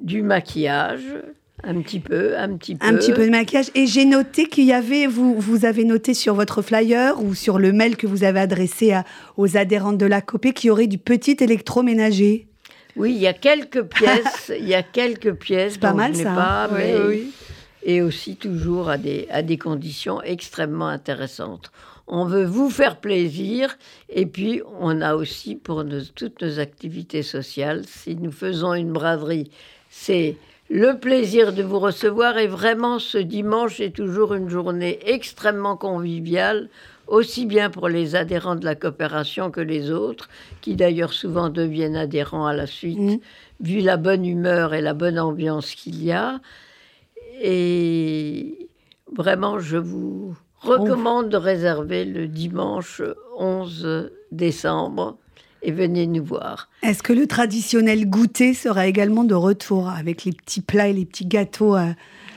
Du 0.00 0.22
maquillage, 0.22 1.02
un 1.62 1.80
petit 1.80 2.00
peu, 2.00 2.36
un 2.38 2.56
petit 2.56 2.74
peu. 2.74 2.86
un 2.86 2.94
petit 2.94 3.12
peu 3.12 3.24
de 3.26 3.30
maquillage. 3.30 3.70
Et 3.74 3.86
j'ai 3.86 4.04
noté 4.04 4.46
qu'il 4.46 4.64
y 4.64 4.72
avait, 4.72 5.06
vous, 5.06 5.38
vous 5.38 5.64
avez 5.64 5.84
noté 5.84 6.14
sur 6.14 6.34
votre 6.34 6.62
flyer 6.62 7.22
ou 7.22 7.34
sur 7.34 7.58
le 7.58 7.72
mail 7.72 7.96
que 7.96 8.06
vous 8.06 8.24
avez 8.24 8.40
adressé 8.40 8.92
à- 8.92 9.04
aux 9.36 9.56
adhérentes 9.56 9.98
de 9.98 10.06
la 10.06 10.20
COPE 10.20 10.52
qu'il 10.52 10.68
y 10.68 10.70
aurait 10.70 10.86
du 10.86 10.98
petit 10.98 11.36
électroménager. 11.40 12.46
Oui, 12.96 13.12
il 13.14 13.18
y 13.20 13.26
a 13.26 13.32
quelques 13.32 13.82
pièces, 13.94 14.52
il 14.58 14.66
y 14.68 14.74
a 14.74 14.82
quelques 14.82 15.34
pièces. 15.34 15.74
C'est 15.74 15.80
pas 15.80 15.92
mal, 15.94 16.14
ça, 16.16 16.32
hein. 16.32 16.34
Pas, 16.34 16.68
Oui, 16.72 16.78
mais 16.78 16.94
oui, 16.96 17.04
oui. 17.08 17.32
et 17.84 18.02
aussi 18.02 18.36
toujours 18.36 18.88
à 18.88 18.98
des, 18.98 19.26
à 19.30 19.42
des 19.42 19.58
conditions 19.58 20.22
extrêmement 20.22 20.88
intéressantes. 20.88 21.70
On 22.12 22.24
veut 22.24 22.44
vous 22.44 22.70
faire 22.70 22.96
plaisir 22.96 23.78
et 24.08 24.26
puis 24.26 24.62
on 24.80 25.00
a 25.00 25.14
aussi 25.14 25.54
pour 25.54 25.84
nos- 25.84 26.00
toutes 26.14 26.42
nos 26.42 26.58
activités 26.58 27.22
sociales, 27.22 27.82
si 27.86 28.16
nous 28.16 28.32
faisons 28.32 28.74
une 28.74 28.92
braderie, 28.92 29.50
c'est 29.90 30.34
le 30.70 30.98
plaisir 30.98 31.52
de 31.52 31.64
vous 31.64 31.80
recevoir 31.80 32.38
et 32.38 32.46
vraiment 32.46 32.98
ce 33.00 33.18
dimanche 33.18 33.80
est 33.80 33.94
toujours 33.94 34.34
une 34.34 34.48
journée 34.48 35.00
extrêmement 35.04 35.76
conviviale, 35.76 36.68
aussi 37.08 37.44
bien 37.44 37.70
pour 37.70 37.88
les 37.88 38.14
adhérents 38.14 38.54
de 38.54 38.64
la 38.64 38.76
coopération 38.76 39.50
que 39.50 39.60
les 39.60 39.90
autres, 39.90 40.28
qui 40.60 40.76
d'ailleurs 40.76 41.12
souvent 41.12 41.48
deviennent 41.48 41.96
adhérents 41.96 42.46
à 42.46 42.54
la 42.54 42.68
suite, 42.68 42.98
Mhm. 43.00 43.18
vu 43.60 43.80
la 43.80 43.96
bonne 43.96 44.24
humeur 44.24 44.72
et 44.72 44.80
la 44.80 44.94
bonne 44.94 45.18
ambiance 45.18 45.74
qu'il 45.74 46.04
y 46.04 46.12
a. 46.12 46.40
Et 47.42 48.68
vraiment, 49.12 49.58
je 49.58 49.76
vous 49.76 50.36
recommande 50.60 51.30
de 51.30 51.36
réserver 51.36 52.04
le 52.04 52.28
dimanche 52.28 53.02
11 53.36 54.10
décembre 54.30 55.16
et 55.62 55.72
venez 55.72 56.06
nous 56.06 56.24
voir. 56.24 56.68
Est-ce 56.82 57.02
que 57.02 57.12
le 57.12 57.26
traditionnel 57.26 58.08
goûter 58.08 58.54
sera 58.54 58.86
également 58.86 59.24
de 59.24 59.34
retour 59.34 59.88
avec 59.88 60.24
les 60.24 60.32
petits 60.32 60.60
plats 60.60 60.88
et 60.88 60.92
les 60.92 61.04
petits 61.04 61.26
gâteaux 61.26 61.76
euh, 61.76 61.92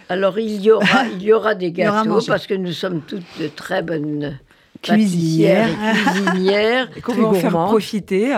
Alors, 0.10 0.40
il 0.40 0.62
y 0.62 0.72
aura, 0.72 1.08
il 1.16 1.24
y 1.24 1.34
aura 1.34 1.56
des 1.56 1.68
aura 1.68 2.04
gâteaux 2.04 2.20
parce 2.28 2.48
que 2.48 2.54
nous 2.54 2.74
sommes 2.74 3.02
toutes 3.02 3.24
de 3.40 3.48
très 3.48 3.82
bonnes 3.82 4.40
Cuisinières. 4.82 5.70
cuisinières. 6.04 6.90
Et 6.96 7.02
qu'on 7.02 7.14
va 7.14 7.28
en 7.28 7.34
faire 7.34 7.52
gourmand. 7.52 7.68
profiter. 7.68 8.34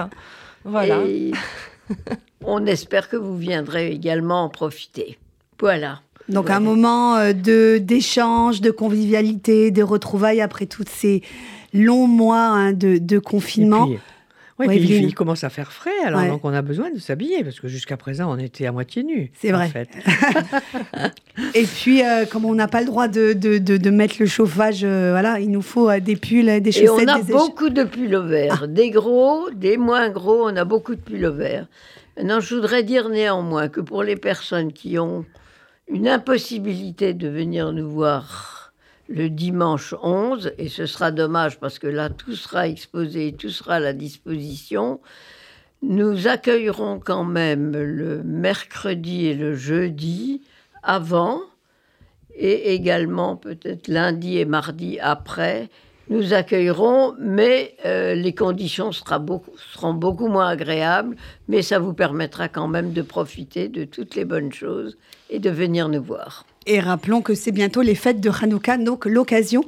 Voilà. 0.64 1.02
Et 1.08 1.32
on 2.44 2.66
espère 2.66 3.10
que 3.10 3.16
vous 3.16 3.38
viendrez 3.38 3.92
également 3.92 4.44
en 4.44 4.50
profiter. 4.50 5.18
Voilà. 5.60 6.02
Donc 6.30 6.50
un 6.50 6.60
moment 6.60 7.16
euh, 7.18 7.34
de 7.34 7.78
d'échange, 7.78 8.62
de 8.62 8.72
convivialité, 8.72 9.72
de 9.72 9.84
retrouvailles 9.84 10.42
après 10.42 10.66
tous 10.66 10.86
ces 10.88 11.22
longs 11.74 12.08
mois 12.08 12.46
hein, 12.48 12.74
de, 12.74 12.98
de 12.98 13.18
Et 13.18 13.22
confinement. 13.22 13.86
puis, 13.88 14.00
ouais, 14.60 14.68
Ouais, 14.68 14.78
puis 14.80 14.88
il- 14.98 15.14
commence 15.16 15.44
à 15.44 15.50
faire 15.50 15.72
frais, 15.72 15.92
alors 16.06 16.22
Ouais. 16.22 16.28
donc 16.30 16.46
on 16.46 16.54
a 16.54 16.62
besoin 16.62 16.90
de 16.92 17.00
s'habiller, 17.00 17.44
parce 17.44 17.60
que 17.60 17.68
jusqu'à 17.68 17.98
présent, 17.98 18.32
on 18.34 18.38
était 18.38 18.66
à 18.66 18.72
moitié 18.72 19.04
nus. 19.04 19.32
C'est 19.40 19.54
en 19.54 19.58
vrai. 19.58 19.68
fait. 19.70 19.90
Et 21.54 21.64
puis, 21.64 22.04
euh, 22.04 22.26
comme 22.26 22.46
on 22.46 22.56
n'a 22.56 22.68
pas 22.68 22.80
le 22.82 22.86
droit 22.88 23.08
de, 23.08 23.34
de, 23.34 23.58
de- 23.58 23.78
de 23.78 23.90
mettre 23.90 24.16
le 24.20 24.26
chauffage, 24.26 24.82
euh, 24.84 25.10
voilà, 25.12 25.40
il 25.40 25.50
nous 25.52 25.62
faut 25.62 25.90
euh, 25.90 26.00
des 26.00 26.16
pulls, 26.16 26.62
des 26.62 26.70
Et 26.70 26.86
chaussettes, 26.86 27.10
on 27.10 27.14
a 27.14 27.22
des 27.22 27.34
beaucoup 27.34 27.70
de 27.70 27.84
pullovers, 27.84 28.62
Ah. 28.64 28.68
des 28.68 28.90
gros, 28.92 29.50
des 29.52 29.78
moins 29.78 30.10
gros, 30.10 30.44
on 30.50 30.56
a 30.56 30.64
beaucoup 30.66 30.96
de 30.96 31.02
pullovers. 31.02 31.68
Maintenant, 32.18 32.40
je 32.40 32.56
voudrais 32.56 32.84
dire 32.84 33.10
néanmoins 33.10 33.68
que 33.68 33.82
pour 33.82 34.04
les 34.04 34.16
personnes 34.16 34.72
qui 34.72 34.98
ont 35.00 35.26
une 35.90 36.08
impossibilité 36.08 37.14
de 37.14 37.28
venir 37.28 37.72
nous 37.74 37.90
voir 37.90 38.55
le 39.08 39.30
dimanche 39.30 39.94
11, 40.02 40.54
et 40.58 40.70
ce 40.70 40.86
sera 40.86 41.12
dommage 41.12 41.60
parce 41.60 41.80
que 41.80 41.88
là, 41.88 42.10
tout 42.10 42.36
sera 42.36 42.68
exposé, 42.68 43.34
tout 43.34 43.50
sera 43.50 43.76
à 43.76 43.80
la 43.80 43.94
disposition, 43.94 45.00
nous 45.82 46.28
accueillerons 46.28 47.00
quand 47.00 47.24
même 47.24 47.74
le 47.74 48.24
mercredi 48.24 49.28
et 49.28 49.36
le 49.36 49.56
jeudi 49.56 50.42
avant, 50.82 51.42
et 52.36 52.74
également 52.74 53.36
peut-être 53.36 53.88
lundi 53.88 54.38
et 54.38 54.46
mardi 54.46 55.00
après, 55.00 55.70
nous 56.10 56.34
accueillerons, 56.34 57.16
mais 57.20 57.76
euh, 57.86 58.14
les 58.14 58.36
conditions 58.36 58.92
seront 58.92 59.94
beaucoup 59.94 60.28
moins 60.28 60.50
agréables, 60.50 61.16
mais 61.48 61.62
ça 61.62 61.80
vous 61.80 61.94
permettra 61.94 62.48
quand 62.48 62.68
même 62.68 62.94
de 62.94 63.02
profiter 63.02 63.70
de 63.70 63.86
toutes 63.86 64.16
les 64.16 64.26
bonnes 64.26 64.54
choses 64.54 64.98
et 65.30 65.40
de 65.40 65.50
venir 65.50 65.90
nous 65.90 66.04
voir. 66.04 66.46
Et 66.68 66.80
rappelons 66.80 67.22
que 67.22 67.36
c'est 67.36 67.52
bientôt 67.52 67.82
les 67.84 67.94
fêtes 67.94 68.20
de 68.20 68.30
Hanouka, 68.30 68.78
donc 68.78 69.06
l'occasion 69.06 69.64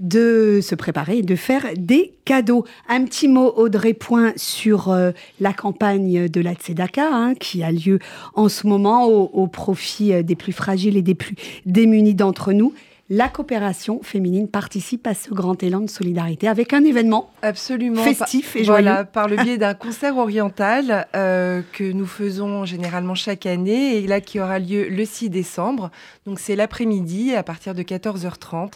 de 0.00 0.60
se 0.62 0.74
préparer 0.74 1.18
et 1.18 1.22
de 1.22 1.36
faire 1.36 1.66
des 1.76 2.14
cadeaux. 2.24 2.64
Un 2.88 3.04
petit 3.04 3.28
mot, 3.28 3.52
Audrey 3.56 3.92
Point, 3.92 4.32
sur 4.36 4.90
euh, 4.90 5.10
la 5.40 5.52
campagne 5.52 6.28
de 6.28 6.40
la 6.40 6.54
Tzedaka, 6.54 7.06
hein, 7.12 7.34
qui 7.34 7.62
a 7.62 7.70
lieu 7.70 7.98
en 8.34 8.48
ce 8.48 8.66
moment 8.66 9.06
au, 9.06 9.46
profit 9.46 10.14
euh, 10.14 10.22
des 10.22 10.36
plus 10.36 10.52
fragiles 10.52 10.96
et 10.96 11.02
des 11.02 11.14
plus 11.14 11.36
démunis 11.66 12.14
d'entre 12.14 12.52
nous. 12.52 12.72
La 13.10 13.28
coopération 13.30 14.02
féminine 14.02 14.48
participe 14.48 15.06
à 15.06 15.14
ce 15.14 15.30
grand 15.30 15.62
élan 15.62 15.80
de 15.80 15.88
solidarité 15.88 16.46
avec 16.46 16.74
un 16.74 16.84
événement 16.84 17.32
Absolument. 17.40 18.02
festif 18.04 18.54
et 18.54 18.64
Voilà, 18.64 18.96
joyeux. 18.96 19.08
par 19.10 19.28
le 19.28 19.36
biais 19.36 19.56
d'un 19.56 19.72
concert 19.72 20.18
oriental 20.18 21.06
euh, 21.16 21.62
que 21.72 21.90
nous 21.90 22.04
faisons 22.04 22.66
généralement 22.66 23.14
chaque 23.14 23.46
année 23.46 23.96
et 23.96 24.06
là 24.06 24.20
qui 24.20 24.40
aura 24.40 24.58
lieu 24.58 24.90
le 24.90 25.04
6 25.06 25.30
décembre. 25.30 25.90
Donc 26.26 26.38
c'est 26.38 26.54
l'après-midi 26.54 27.34
à 27.34 27.42
partir 27.42 27.74
de 27.74 27.82
14h30. 27.82 28.74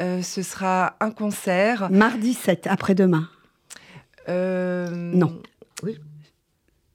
Euh, 0.00 0.22
ce 0.22 0.42
sera 0.42 0.94
un 1.00 1.10
concert. 1.10 1.90
Mardi 1.90 2.34
7, 2.34 2.68
après-demain. 2.68 3.28
euh, 4.28 4.88
Non. 5.12 5.42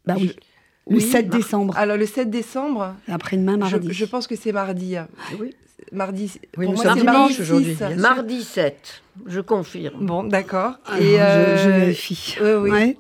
Bah 0.06 0.16
oui, 0.18 0.28
je- 0.30 0.92
le 0.94 0.96
oui, 0.96 1.02
7 1.02 1.28
mar- 1.28 1.38
décembre, 1.38 1.78
Alors 1.78 1.98
le 1.98 2.06
7 2.06 2.30
décembre, 2.30 2.96
après-demain, 3.10 3.56
je, 3.68 3.76
mardi. 3.76 3.92
je 3.92 4.06
pense 4.06 4.26
que 4.26 4.38
c'est 4.38 4.54
mardi. 4.54 4.96
Oui. 5.38 5.54
Mardi. 5.92 6.32
Oui, 6.58 6.66
pour 6.66 6.74
nous 6.76 6.82
moi, 6.82 6.84
c'est 6.94 7.00
dimanche 7.00 7.16
mardi 7.16 7.42
aujourd'hui, 7.42 7.72
6. 7.74 7.78
bien 7.78 7.90
sûr. 7.90 7.98
Mardi 7.98 8.44
7, 8.44 9.02
je 9.28 9.40
confirme. 9.42 10.06
Bon, 10.06 10.24
d'accord. 10.24 10.74
Et, 11.00 11.14
je- 11.14 11.18
euh, 11.20 11.58
je, 11.58 11.70
vérifie. 11.70 12.36
oui, 12.42 12.52
oui. 12.62 12.72
Ouais. 12.72 12.98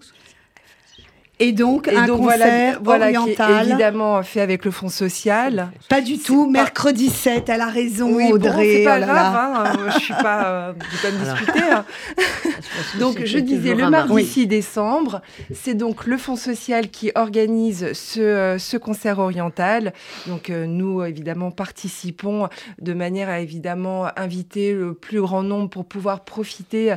Et 1.40 1.52
donc, 1.52 1.88
Et 1.88 1.96
un 1.96 2.08
donc 2.08 2.22
concert 2.24 2.80
voilà, 2.80 2.80
voilà 2.82 3.08
qui 3.10 3.14
est 3.14 3.18
oriental. 3.40 3.68
évidemment 3.68 4.24
fait 4.24 4.42
avec 4.42 4.66
le 4.66 4.72
Fonds 4.72 4.90
social. 4.90 5.70
Pas 5.88 6.02
du 6.02 6.18
tout, 6.18 6.46
pas- 6.46 6.52
mercredi 6.52 7.10
7, 7.10 7.48
elle 7.50 7.62
a 7.62 7.68
raison, 7.68 8.12
Oui, 8.16 8.26
bon, 8.30 8.34
Audrey. 8.36 8.78
c'est 8.78 8.84
pas 8.84 8.98
oh 8.98 9.00
là 9.02 9.06
grave, 9.06 9.34
là. 9.34 9.64
hein, 9.72 9.90
je 9.94 10.00
suis 10.00 10.14
pas, 10.16 10.46
euh, 10.48 10.74
pas 10.74 11.12
me 11.12 11.24
disputer. 11.36 11.62
hein. 11.72 11.86
Donc, 13.00 13.24
je 13.24 13.38
disais, 13.38 13.76
le 13.76 13.90
mardi 13.90 14.14
Oui. 14.14 14.26
6 14.26 14.48
décembre, 14.48 15.22
c'est 15.54 15.76
donc 15.76 16.06
le 16.08 16.18
Fonds 16.18 16.36
social 16.36 16.90
qui 16.90 17.12
organise 17.16 17.94
ce, 17.94 18.20
euh, 18.20 18.58
ce 18.58 18.78
concert 18.78 19.20
oriental. 19.20 19.94
Donc, 20.26 20.50
euh, 20.50 20.66
nous, 20.66 21.04
évidemment, 21.04 21.52
participons 21.52 22.48
de 22.82 22.94
manière 22.94 23.30
à 23.30 23.40
évidemment 23.42 24.08
inviter 24.18 24.74
le 24.74 24.94
plus 24.96 25.22
grand 25.22 25.44
nombre 25.44 25.70
pour 25.70 25.86
pouvoir 25.86 26.22
profiter 26.24 26.96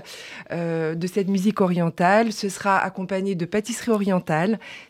euh, 0.52 0.94
de 0.94 1.06
cette 1.06 1.28
musique 1.28 1.60
orientale. 1.60 2.32
Ce 2.32 2.48
sera 2.48 2.78
accompagné 2.78 3.34
de 3.34 3.44
pâtisserie 3.44 3.90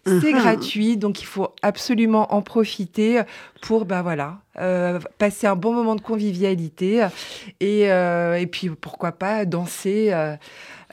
C'est 0.07 0.33
Mhm. 0.33 0.38
gratuit, 0.38 0.96
donc 0.96 1.20
il 1.22 1.26
faut 1.26 1.48
absolument 1.62 2.35
en 2.35 2.42
profiter 2.42 3.20
pour, 3.62 3.85
ben 3.85 4.03
voilà, 4.03 4.38
euh, 4.59 4.98
passer 5.18 5.46
un 5.46 5.57
bon 5.57 5.72
moment 5.72 5.94
de 5.94 6.00
convivialité 6.00 7.07
et, 7.61 7.90
euh, 7.90 8.35
et 8.38 8.46
puis 8.46 8.68
pourquoi 8.70 9.12
pas 9.12 9.44
danser. 9.44 10.09
euh, 10.12 10.35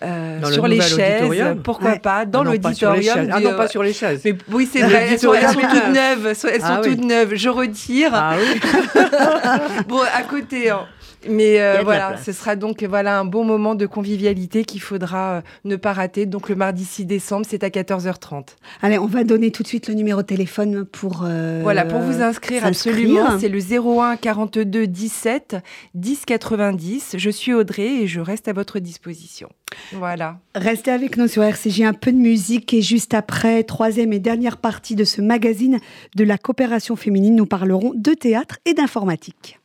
euh, 0.04 0.44
sur 0.52 0.68
les 0.68 0.80
chaises, 0.80 1.24
auditorium. 1.24 1.64
pourquoi 1.64 1.92
Ouais. 1.94 2.00
pas 2.00 2.26
dans 2.26 2.42
Ah 2.42 2.44
non, 2.44 2.58
pas 2.60 2.74
sur 2.76 2.92
les 2.92 2.98
l'auditorium. 2.98 3.32
Ah 3.34 3.40
non, 3.40 3.58
pas 3.58 3.68
sur 3.68 3.82
les 3.82 3.94
chaises. 3.94 4.22
mais 4.26 4.36
oui, 4.52 4.70
c'est 4.72 4.82
vrai, 4.84 5.08
elles 5.10 5.20
sont, 5.20 5.34
elles 5.34 5.42
sont 5.50 5.60
l'auditorium. 5.60 5.84
toutes 5.86 5.94
neuves. 5.96 6.28
Elles 6.28 6.36
sont 6.36 6.48
Ah 6.62 6.82
oui. 6.84 6.90
toutes 6.96 7.04
neuves. 7.06 7.32
Je 7.34 7.50
retire. 7.50 8.12
Ah 8.14 8.36
oui. 8.40 8.60
Bon, 9.88 10.02
à 10.02 10.22
côté. 10.24 10.70
hein. 10.70 10.86
Mais 11.30 11.60
euh, 11.62 11.82
voilà, 11.84 12.18
ce 12.18 12.32
sera 12.32 12.56
donc 12.56 12.84
voilà 12.84 13.20
un 13.20 13.26
bon 13.26 13.44
moment 13.44 13.76
de 13.76 13.86
convivialité 13.86 14.66
qu'il 14.66 14.82
faudra 14.82 15.38
euh, 15.38 15.42
ne 15.66 15.76
pas 15.76 15.94
rater. 15.94 16.26
Donc 16.26 16.50
le 16.50 16.56
mardi 16.56 16.86
6 16.86 17.06
décembre, 17.06 17.46
c'est 17.48 17.64
à 17.64 17.70
14h30. 17.70 18.48
Allez, 18.82 18.98
on 18.98 19.06
va 19.08 19.24
donner 19.24 19.52
tout 19.52 19.64
de 19.64 19.68
suite 19.68 19.88
le 19.88 19.94
numéro 19.94 20.22
de 20.22 20.28
téléphone 20.28 20.86
pour. 20.86 21.24
euh, 21.26 21.60
Voilà, 21.64 21.86
pour 21.86 22.00
vous 22.00 22.22
inscrire, 22.22 22.66
absolument, 22.66 23.38
c'est 23.40 23.50
le 23.50 23.60
01 23.60 24.16
42 24.18 24.88
17 24.88 25.58
10 25.96 26.26
90. 26.26 27.16
Je 27.18 27.30
suis 27.30 27.54
Audrey 27.54 28.04
et 28.04 28.08
je 28.08 28.20
reste 28.20 28.48
à 28.48 28.54
votre 28.54 28.80
disposition. 28.80 29.50
Voilà. 29.94 30.38
Restez 30.56 30.92
avec 30.92 31.18
nous 31.18 31.28
sur 31.28 31.44
RCJ, 31.44 31.82
un 31.82 31.94
peu 31.94 32.12
de 32.12 32.18
musique 32.18 32.74
et 32.74 32.82
juste 32.82 33.14
après, 33.14 33.64
troisième 33.64 34.14
et 34.14 34.20
dernière 34.20 34.58
partie 34.58 34.96
de 34.96 35.04
ce 35.04 35.22
magazine 35.22 35.80
de 36.16 36.24
la 36.24 36.38
coopération 36.38 36.96
féminine, 36.96 37.36
nous 37.36 37.46
parlerons 37.46 37.92
de 37.96 38.14
théâtre 38.14 38.58
et 38.66 38.74
d'informatique. 38.74 39.60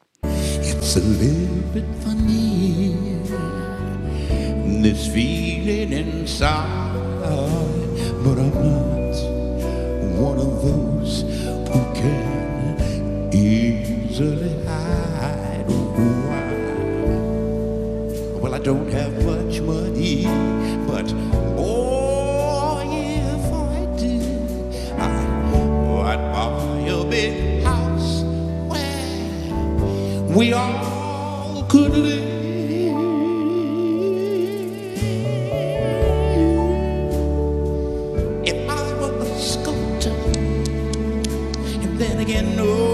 It's 0.84 0.96
a 0.96 1.00
little 1.00 1.62
bit 1.72 1.84
funny, 2.02 2.96
this 4.82 5.06
feeling 5.06 5.92
inside, 5.92 7.20
but 8.24 8.36
I'm 8.36 8.50
not 8.50 9.14
one 10.18 10.38
of 10.40 10.60
those 10.60 11.22
who 11.22 11.80
can 11.94 13.30
easily 13.32 14.64
hide. 14.64 15.66
Why? 16.26 16.50
Well, 18.40 18.52
I 18.52 18.58
don't 18.58 18.90
have 18.90 19.24
much 19.24 19.60
money, 19.60 20.24
but 20.88 21.14
oh, 21.56 22.82
if 22.90 23.52
I 23.54 23.86
did, 23.96 25.00
I'd 25.00 26.32
buy 26.32 26.88
a 26.88 27.04
where 27.04 27.51
we 30.34 30.52
all 30.54 31.64
could 31.68 31.92
live. 31.92 32.24
If 38.44 38.70
I 38.70 38.94
were 38.98 39.18
a 39.20 39.38
sculptor, 39.38 40.14
and 41.82 41.98
then 41.98 42.20
again, 42.20 42.56
no, 42.56 42.91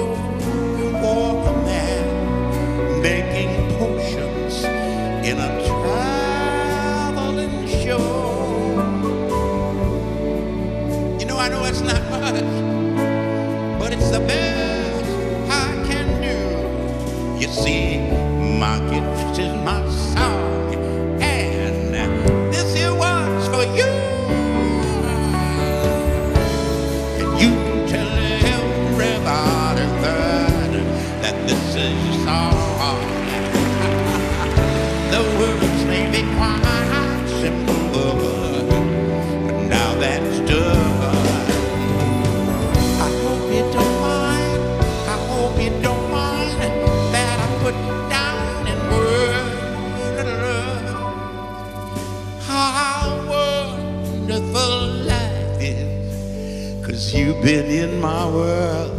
been 57.49 57.71
in 57.71 57.99
my 57.99 58.27
world, 58.27 58.98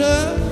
on. 0.00 0.48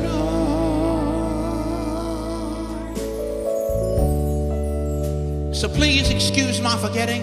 So 5.55 5.69
please 5.69 6.11
excuse 6.11 6.61
my 6.61 6.77
forgetting. 6.77 7.23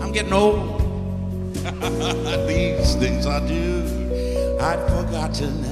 I'm 0.00 0.12
getting 0.12 0.32
old. 0.32 0.80
These 2.48 2.94
things 2.96 3.26
I 3.26 3.46
do, 3.46 3.82
I'd 4.60 4.80
forgotten 4.88 5.64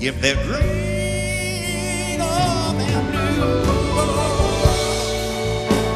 if 0.00 0.20
they're 0.20 0.34
green 0.44 2.20
or 2.20 2.72
they're. 2.78 3.04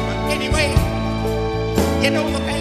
But 0.05 0.31
anyway, 0.31 0.69
you 2.03 2.09
know 2.11 2.29
the 2.31 2.58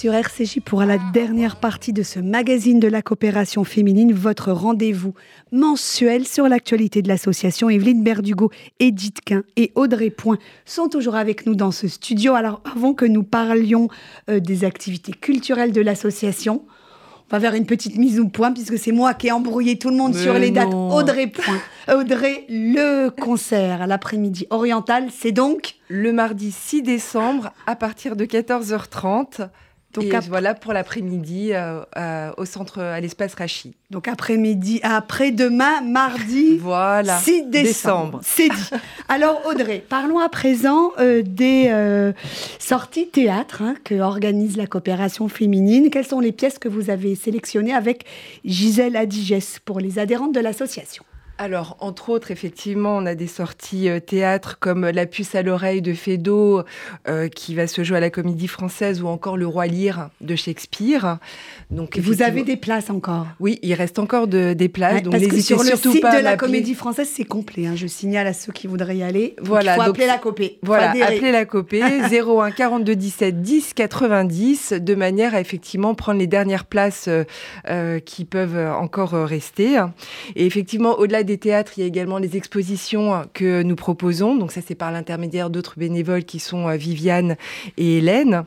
sur 0.00 0.14
RCJ 0.14 0.60
pour 0.64 0.82
la 0.84 0.96
dernière 1.12 1.56
partie 1.56 1.92
de 1.92 2.02
ce 2.02 2.20
magazine 2.20 2.80
de 2.80 2.88
la 2.88 3.02
coopération 3.02 3.64
féminine, 3.64 4.14
votre 4.14 4.50
rendez-vous 4.50 5.12
mensuel 5.52 6.26
sur 6.26 6.48
l'actualité 6.48 7.02
de 7.02 7.08
l'association. 7.08 7.68
Evelyne 7.68 8.02
Berdugo, 8.02 8.50
Edith 8.78 9.18
Quin 9.26 9.42
et 9.58 9.72
Audrey 9.74 10.08
Point 10.08 10.38
sont 10.64 10.88
toujours 10.88 11.16
avec 11.16 11.44
nous 11.44 11.54
dans 11.54 11.70
ce 11.70 11.86
studio. 11.86 12.32
Alors, 12.32 12.62
avant 12.74 12.94
que 12.94 13.04
nous 13.04 13.24
parlions 13.24 13.88
euh, 14.30 14.40
des 14.40 14.64
activités 14.64 15.12
culturelles 15.12 15.72
de 15.72 15.82
l'association, 15.82 16.62
on 17.30 17.36
va 17.36 17.40
faire 17.40 17.54
une 17.54 17.66
petite 17.66 17.98
mise 17.98 18.18
au 18.20 18.28
point 18.28 18.52
puisque 18.52 18.78
c'est 18.78 18.92
moi 18.92 19.12
qui 19.12 19.26
ai 19.26 19.32
embrouillé 19.32 19.78
tout 19.78 19.90
le 19.90 19.96
monde 19.96 20.14
Mais 20.14 20.22
sur 20.22 20.32
les 20.32 20.50
dates. 20.50 20.70
non. 20.70 20.94
Audrey 20.94 21.26
Point. 21.26 21.60
Audrey, 21.94 22.46
le 22.48 23.10
concert 23.10 23.82
à 23.82 23.86
l'après-midi 23.86 24.46
oriental, 24.48 25.08
c'est 25.14 25.32
donc 25.32 25.74
Le 25.88 26.10
mardi 26.14 26.52
6 26.52 26.80
décembre 26.80 27.52
à 27.66 27.76
partir 27.76 28.16
de 28.16 28.24
14h30. 28.24 29.50
Donc 29.92 30.04
et 30.04 30.14
ap- 30.14 30.24
voilà 30.28 30.54
pour 30.54 30.72
l'après-midi 30.72 31.52
euh, 31.52 31.80
euh, 31.96 32.30
au 32.36 32.44
centre, 32.44 32.80
à 32.80 33.00
l'espace 33.00 33.34
Rachi. 33.34 33.74
donc 33.90 34.06
après-midi, 34.06 34.78
après-demain, 34.84 35.80
mardi. 35.80 36.58
Voilà. 36.60 37.18
6 37.18 37.46
décembre. 37.46 38.20
Décembre. 38.20 38.20
C'est 38.22 38.48
dit. 38.48 38.70
Alors 39.08 39.42
Audrey, 39.46 39.84
parlons 39.88 40.18
à 40.20 40.28
présent 40.28 40.92
euh, 41.00 41.22
des 41.22 41.68
sorties 42.58 43.08
théâtre 43.08 43.62
hein, 43.62 43.74
que 43.84 43.96
organise 43.96 44.56
la 44.56 44.66
coopération 44.66 45.28
féminine. 45.28 45.90
Quelles 45.90 46.06
sont 46.06 46.20
les 46.20 46.32
pièces 46.32 46.58
que 46.58 46.68
vous 46.68 46.90
avez 46.90 47.14
sélectionnées 47.16 47.74
avec 47.74 48.04
Gisèle 48.44 48.96
Adigès 48.96 49.58
pour 49.64 49.80
les 49.80 49.98
adhérentes 49.98 50.34
de 50.34 50.40
l'association? 50.40 51.02
Alors, 51.42 51.78
entre 51.80 52.10
autres, 52.10 52.30
effectivement, 52.30 52.98
on 52.98 53.06
a 53.06 53.14
des 53.14 53.26
sorties 53.26 53.88
euh, 53.88 53.98
théâtre 53.98 54.58
comme 54.60 54.86
La 54.86 55.06
puce 55.06 55.34
à 55.34 55.40
l'oreille 55.40 55.80
de 55.80 55.94
Feydeau, 55.94 56.64
euh, 57.08 57.28
qui 57.28 57.54
va 57.54 57.66
se 57.66 57.82
jouer 57.82 57.96
à 57.96 58.00
la 58.00 58.10
Comédie 58.10 58.46
Française, 58.46 59.00
ou 59.00 59.06
encore 59.06 59.38
Le 59.38 59.46
Roi 59.46 59.66
Lear 59.66 60.10
de 60.20 60.36
Shakespeare. 60.36 61.16
Donc, 61.70 61.98
Vous 61.98 62.20
avez 62.20 62.42
des 62.42 62.58
places 62.58 62.90
encore 62.90 63.26
Oui, 63.40 63.58
il 63.62 63.72
reste 63.72 63.98
encore 63.98 64.26
de- 64.26 64.52
des 64.52 64.68
places, 64.68 64.96
Ouais, 64.96 65.00
donc 65.00 65.12
Parce 65.14 65.24
que 65.24 65.30
n'hésitez 65.30 65.54
sur 65.54 65.62
le 65.62 65.74
site 65.76 66.02
pas 66.02 66.18
de 66.18 66.22
la. 66.22 66.36
Comédie 66.36 66.74
Française, 66.74 67.08
c'est 67.10 67.24
complet. 67.24 67.66
hein. 67.66 67.72
Je 67.74 67.86
signale 67.86 68.26
à 68.26 68.34
ceux 68.34 68.52
qui 68.52 68.66
voudraient 68.66 68.98
y 68.98 69.02
aller. 69.02 69.34
Donc, 69.38 69.46
Voilà, 69.46 69.76
il 69.76 69.78
faut 69.78 69.84
donc 69.86 69.94
appeler 69.94 70.06
la 70.08 70.18
copée. 70.18 70.58
Voilà, 70.62 70.90
appelez 70.90 71.32
la 71.32 71.46
copée 71.46 71.80
01 71.82 72.50
42 72.50 72.94
17 72.96 73.40
10 73.40 73.72
90 73.72 74.74
de 74.74 74.94
manière 74.94 75.34
à 75.34 75.40
effectivement 75.40 75.94
prendre 75.94 76.18
les 76.18 76.26
dernières 76.26 76.66
places 76.66 77.08
euh, 77.08 77.24
euh, 77.70 77.98
qui 77.98 78.26
peuvent 78.26 78.58
encore 78.78 79.12
rester. 79.12 79.78
Et 80.36 80.44
effectivement, 80.44 80.98
au-delà 80.98 81.22
des 81.22 81.29
théâtres, 81.38 81.72
il 81.76 81.80
y 81.80 81.84
a 81.84 81.86
également 81.86 82.18
les 82.18 82.36
expositions 82.36 83.24
que 83.34 83.62
nous 83.62 83.76
proposons. 83.76 84.36
Donc 84.36 84.52
ça, 84.52 84.60
c'est 84.66 84.74
par 84.74 84.92
l'intermédiaire 84.92 85.50
d'autres 85.50 85.74
bénévoles 85.78 86.24
qui 86.24 86.38
sont 86.38 86.68
euh, 86.68 86.76
Viviane 86.76 87.36
et 87.76 87.98
Hélène 87.98 88.44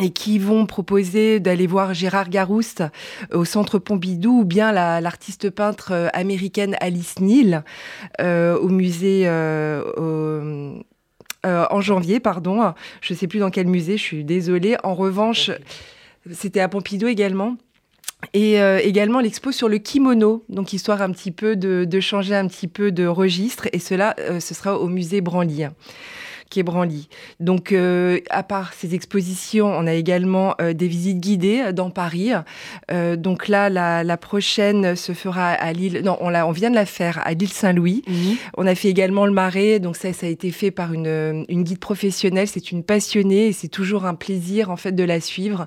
et 0.00 0.10
qui 0.10 0.40
vont 0.40 0.66
proposer 0.66 1.38
d'aller 1.38 1.68
voir 1.68 1.94
Gérard 1.94 2.28
Garouste 2.28 2.82
euh, 3.32 3.38
au 3.38 3.44
Centre 3.44 3.78
Pompidou 3.78 4.40
ou 4.40 4.44
bien 4.44 4.72
la- 4.72 5.00
l'artiste 5.00 5.50
peintre 5.50 5.92
euh, 5.92 6.08
américaine 6.12 6.76
Alice 6.80 7.20
Neal 7.20 7.62
euh, 8.20 8.58
au 8.58 8.68
musée 8.68 9.22
euh, 9.26 9.82
au- 9.96 10.82
euh, 11.46 11.66
en 11.70 11.80
janvier, 11.82 12.20
pardon. 12.20 12.72
Je 13.02 13.12
ne 13.12 13.18
sais 13.18 13.26
plus 13.28 13.38
dans 13.38 13.50
quel 13.50 13.66
musée, 13.66 13.96
je 13.98 14.02
suis 14.02 14.24
désolée. 14.24 14.76
En 14.82 14.94
revanche, 14.94 15.50
c'était 16.32 16.60
à 16.60 16.68
Pompidou 16.68 17.06
également. 17.06 17.56
Et 18.32 18.60
euh, 18.60 18.80
également 18.82 19.20
l'expo 19.20 19.52
sur 19.52 19.68
le 19.68 19.78
kimono, 19.78 20.44
donc 20.48 20.72
histoire 20.72 21.02
un 21.02 21.10
petit 21.10 21.30
peu 21.30 21.56
de, 21.56 22.00
changer 22.00 22.34
un 22.34 22.48
petit 22.48 22.68
peu 22.68 22.92
de 22.92 23.06
registre. 23.06 23.68
Et 23.72 23.78
cela, 23.78 24.14
euh, 24.18 24.40
ce 24.40 24.54
sera 24.54 24.78
au 24.78 24.88
musée 24.88 25.20
Branly 25.20 25.64
quai 26.54 26.62
Branly. 26.62 27.08
Donc, 27.40 27.72
euh, 27.72 28.20
à 28.30 28.42
part 28.42 28.72
ces 28.74 28.94
expositions, 28.94 29.66
on 29.66 29.86
a 29.86 29.92
également 29.94 30.54
euh, 30.60 30.72
des 30.72 30.88
visites 30.88 31.18
guidées 31.20 31.72
dans 31.72 31.90
Paris. 31.90 32.30
Euh, 32.90 33.16
donc 33.16 33.48
là, 33.48 33.68
la, 33.70 34.04
la 34.04 34.16
prochaine 34.16 34.94
se 34.96 35.12
fera 35.12 35.50
à 35.50 35.72
Lille. 35.72 36.02
Non, 36.04 36.16
on, 36.20 36.28
l'a- 36.28 36.46
on 36.46 36.52
vient 36.52 36.70
de 36.70 36.74
la 36.74 36.86
faire 36.86 37.20
à 37.24 37.32
l'île 37.32 37.48
Saint-Louis. 37.52 38.02
On 38.56 38.66
a 38.66 38.74
fait 38.74 38.88
également 38.88 39.26
le 39.26 39.32
Marais, 39.32 39.80
donc 39.80 39.96
ça, 39.96 40.12
ça 40.12 40.26
a 40.26 40.28
été 40.28 40.50
fait 40.50 40.70
par 40.70 40.92
une, 40.92 41.44
une 41.48 41.62
guide 41.64 41.78
professionnelle. 41.80 42.48
C'est 42.48 42.70
une 42.70 42.82
passionnée 42.84 43.48
et 43.48 43.52
c'est 43.52 43.68
toujours 43.68 44.04
un 44.06 44.14
plaisir 44.14 44.70
en 44.70 44.76
fait 44.76 44.92
de 44.92 45.04
la 45.04 45.20
suivre. 45.20 45.66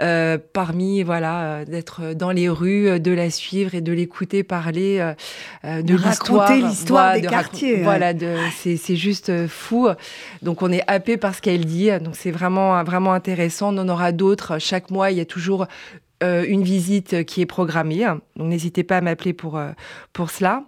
Euh, 0.00 0.38
parmi 0.52 1.02
voilà, 1.02 1.40
euh, 1.42 1.64
d'être 1.64 2.14
dans 2.14 2.30
les 2.30 2.48
rues, 2.48 2.88
euh, 2.88 2.98
de 2.98 3.10
la 3.12 3.30
suivre 3.30 3.74
et 3.74 3.80
de 3.80 3.92
l'écouter 3.92 4.42
parler 4.42 4.98
euh, 4.98 5.14
euh, 5.64 5.82
de 5.82 5.94
Raconter 5.94 6.56
l'histoire, 6.56 6.68
l'histoire 6.68 7.14
des 7.14 7.20
de 7.22 7.28
quartiers. 7.28 7.82
Voilà, 7.82 8.12
c'est, 8.56 8.96
juste 8.96 9.28
euh, 9.30 9.48
fou. 9.48 9.88
Donc 10.42 10.62
on 10.62 10.72
est 10.72 10.82
happé 10.86 11.16
par 11.16 11.34
ce 11.34 11.42
qu'elle 11.42 11.64
dit. 11.64 11.90
Donc 12.00 12.14
c'est 12.14 12.30
vraiment 12.30 12.82
vraiment 12.84 13.12
intéressant. 13.12 13.74
On 13.74 13.78
en 13.78 13.88
aura 13.88 14.12
d'autres 14.12 14.58
chaque 14.58 14.90
mois. 14.90 15.10
Il 15.10 15.18
y 15.18 15.20
a 15.20 15.26
toujours 15.26 15.66
euh, 16.22 16.44
une 16.48 16.62
visite 16.62 17.24
qui 17.24 17.40
est 17.40 17.46
programmée. 17.46 18.04
Donc 18.36 18.48
n'hésitez 18.48 18.82
pas 18.82 18.96
à 18.96 19.00
m'appeler 19.00 19.32
pour 19.32 19.56
euh, 19.56 19.70
pour 20.12 20.30
cela. 20.30 20.64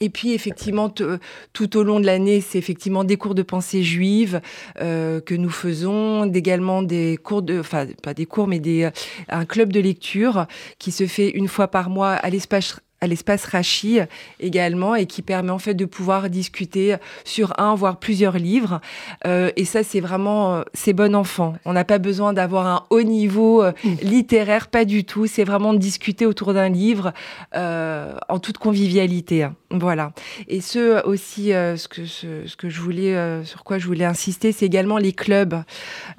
Et 0.00 0.10
puis 0.10 0.32
effectivement, 0.32 0.90
tout 0.90 1.76
au 1.76 1.82
long 1.82 2.00
de 2.00 2.06
l'année, 2.06 2.42
c'est 2.42 2.58
effectivement 2.58 3.02
des 3.02 3.16
cours 3.16 3.34
de 3.34 3.42
pensée 3.42 3.82
juive 3.82 4.42
euh, 4.80 5.20
que 5.22 5.34
nous 5.34 5.48
faisons, 5.48 6.30
également 6.32 6.82
des 6.82 7.16
cours 7.16 7.40
de, 7.40 7.58
enfin 7.58 7.86
pas 8.02 8.12
des 8.12 8.26
cours, 8.26 8.46
mais 8.46 8.58
des 8.58 8.90
un 9.28 9.46
club 9.46 9.72
de 9.72 9.80
lecture 9.80 10.46
qui 10.78 10.92
se 10.92 11.06
fait 11.06 11.30
une 11.30 11.48
fois 11.48 11.68
par 11.68 11.88
mois 11.88 12.12
à 12.12 12.28
l'espace 12.28 12.78
à 13.00 13.06
l'espace 13.06 13.44
Rachi 13.44 13.98
également 14.40 14.94
et 14.94 15.06
qui 15.06 15.22
permet 15.22 15.50
en 15.50 15.58
fait 15.58 15.74
de 15.74 15.84
pouvoir 15.84 16.30
discuter 16.30 16.96
sur 17.24 17.52
un 17.60 17.74
voire 17.74 17.98
plusieurs 17.98 18.38
livres. 18.38 18.80
Euh, 19.26 19.50
et 19.56 19.64
ça 19.64 19.82
c'est 19.82 20.00
vraiment 20.00 20.56
euh, 20.56 20.62
c'est 20.72 20.92
bon 20.92 21.14
enfant. 21.14 21.54
On 21.64 21.72
n'a 21.72 21.84
pas 21.84 21.98
besoin 21.98 22.32
d'avoir 22.32 22.66
un 22.66 22.86
haut 22.90 23.02
niveau 23.02 23.62
euh, 23.62 23.72
littéraire 24.02 24.68
pas 24.68 24.84
du 24.84 25.04
tout. 25.04 25.26
C'est 25.26 25.44
vraiment 25.44 25.74
de 25.74 25.78
discuter 25.78 26.24
autour 26.26 26.54
d'un 26.54 26.68
livre 26.68 27.12
euh, 27.54 28.14
en 28.28 28.38
toute 28.38 28.58
convivialité 28.58 29.42
hein. 29.42 29.54
voilà. 29.70 30.12
Et 30.48 30.60
ce 30.60 31.04
aussi 31.06 31.52
euh, 31.52 31.76
ce 31.76 31.88
que 31.88 32.06
ce, 32.06 32.46
ce 32.46 32.56
que 32.56 32.70
je 32.70 32.80
voulais 32.80 33.14
euh, 33.14 33.44
sur 33.44 33.62
quoi 33.62 33.78
je 33.78 33.86
voulais 33.86 34.04
insister 34.04 34.52
c'est 34.52 34.66
également 34.66 34.96
les 34.96 35.12
clubs 35.12 35.62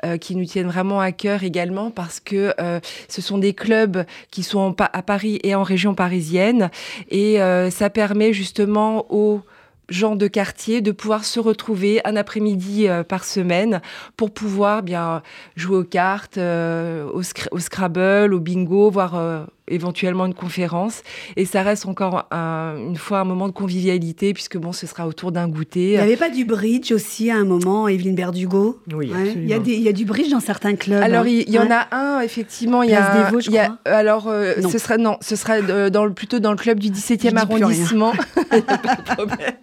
euh, 0.06 0.18
qui 0.18 0.36
nous 0.36 0.46
tiennent 0.46 0.68
vraiment 0.68 1.00
à 1.00 1.12
cœur 1.12 1.44
également 1.44 1.90
parce 1.90 2.20
que 2.20 2.54
euh, 2.60 2.80
ce 3.08 3.22
sont 3.22 3.40
des 3.40 3.54
clubs 3.54 4.06
qui 4.30 4.44
sont 4.44 4.60
en 4.60 4.76
à 4.78 5.02
Paris 5.02 5.40
et 5.44 5.56
en 5.56 5.64
région 5.64 5.96
parisienne 5.96 6.67
et 7.10 7.42
euh, 7.42 7.70
ça 7.70 7.90
permet 7.90 8.34
justement 8.34 9.06
aux 9.10 9.42
gens 9.90 10.16
de 10.18 10.28
quartier 10.28 10.82
de 10.82 10.92
pouvoir 10.92 11.24
se 11.24 11.40
retrouver 11.40 12.02
un 12.06 12.16
après-midi 12.18 12.88
euh, 12.88 13.04
par 13.04 13.24
semaine 13.24 13.82
pour 14.18 14.32
pouvoir 14.32 14.84
bien 14.84 15.22
jouer 15.56 15.78
aux 15.78 15.84
cartes, 15.84 16.38
euh, 16.38 17.10
au, 17.12 17.22
scr- 17.22 17.48
au 17.52 17.60
Scrabble, 17.60 18.34
au 18.34 18.40
bingo, 18.40 18.90
voire 18.90 19.48
éventuellement 19.68 20.26
une 20.26 20.34
conférence. 20.34 21.02
Et 21.36 21.46
ça 21.46 21.62
reste 21.64 21.86
encore 21.86 22.28
un- 22.32 22.76
une 22.78 22.96
fois 22.96 23.20
un 23.20 23.24
moment 23.26 23.48
de 23.48 23.54
convivialité 23.54 24.34
puisque 24.34 24.58
bon, 24.58 24.72
ce 24.72 24.88
sera 24.88 25.08
autour 25.08 25.32
d'un 25.32 25.48
Il 25.48 25.54
goûter. 25.54 25.88
n'y 25.92 25.98
avait 25.98 26.18
pas 26.18 26.30
du 26.30 26.46
bridge 26.46 26.92
aussi 26.92 27.30
à 27.32 27.36
un 27.38 27.46
moment, 27.46 27.88
Evelyne 27.88 28.16
Berdugo? 28.16 28.80
Oui, 28.94 29.12
Ouais. 29.12 29.34
Il 29.36 29.48
y, 29.48 29.54
a 29.54 29.60
des- 29.60 29.74
il 29.76 29.82
y 29.82 29.90
a 29.90 29.94
du 29.94 30.06
bridge 30.06 30.30
dans 30.32 30.40
certains 30.40 30.76
clubs. 30.76 31.02
Alors, 31.02 31.24
hein. 31.24 31.28
il 31.28 31.44
il 31.48 31.54
y 31.54 31.60
en 31.60 31.70
a 31.72 31.88
un, 31.96 32.22
effectivement. 32.22 32.84
Il 32.84 32.92
y 32.92 32.96
a, 32.96 33.26
des 33.26 33.32
Vosges, 33.32 33.46
je 33.46 33.50
il 33.52 33.54
y 33.54 33.58
a- 33.60 33.66
crois. 33.66 33.78
alors, 33.86 34.28
euh, 34.28 34.54
Non. 34.62 34.70
ce 34.70 34.78
sera, 34.78 34.98
non, 34.98 35.18
ce 35.22 35.36
sera 35.36 35.54
euh, 35.56 35.90
dans 35.90 36.06
le, 36.06 36.14
plutôt 36.14 36.40
dans 36.40 36.52
le 36.52 36.58
club 36.58 36.80
du 36.80 36.90
17e 36.90 37.30
Je 37.32 37.36
dis 37.40 37.46
plus 37.46 37.56
rien. 37.56 37.64
arrondissement. 37.66 38.12
Pas 38.50 38.96
de 38.96 39.16
problème. 39.16 39.54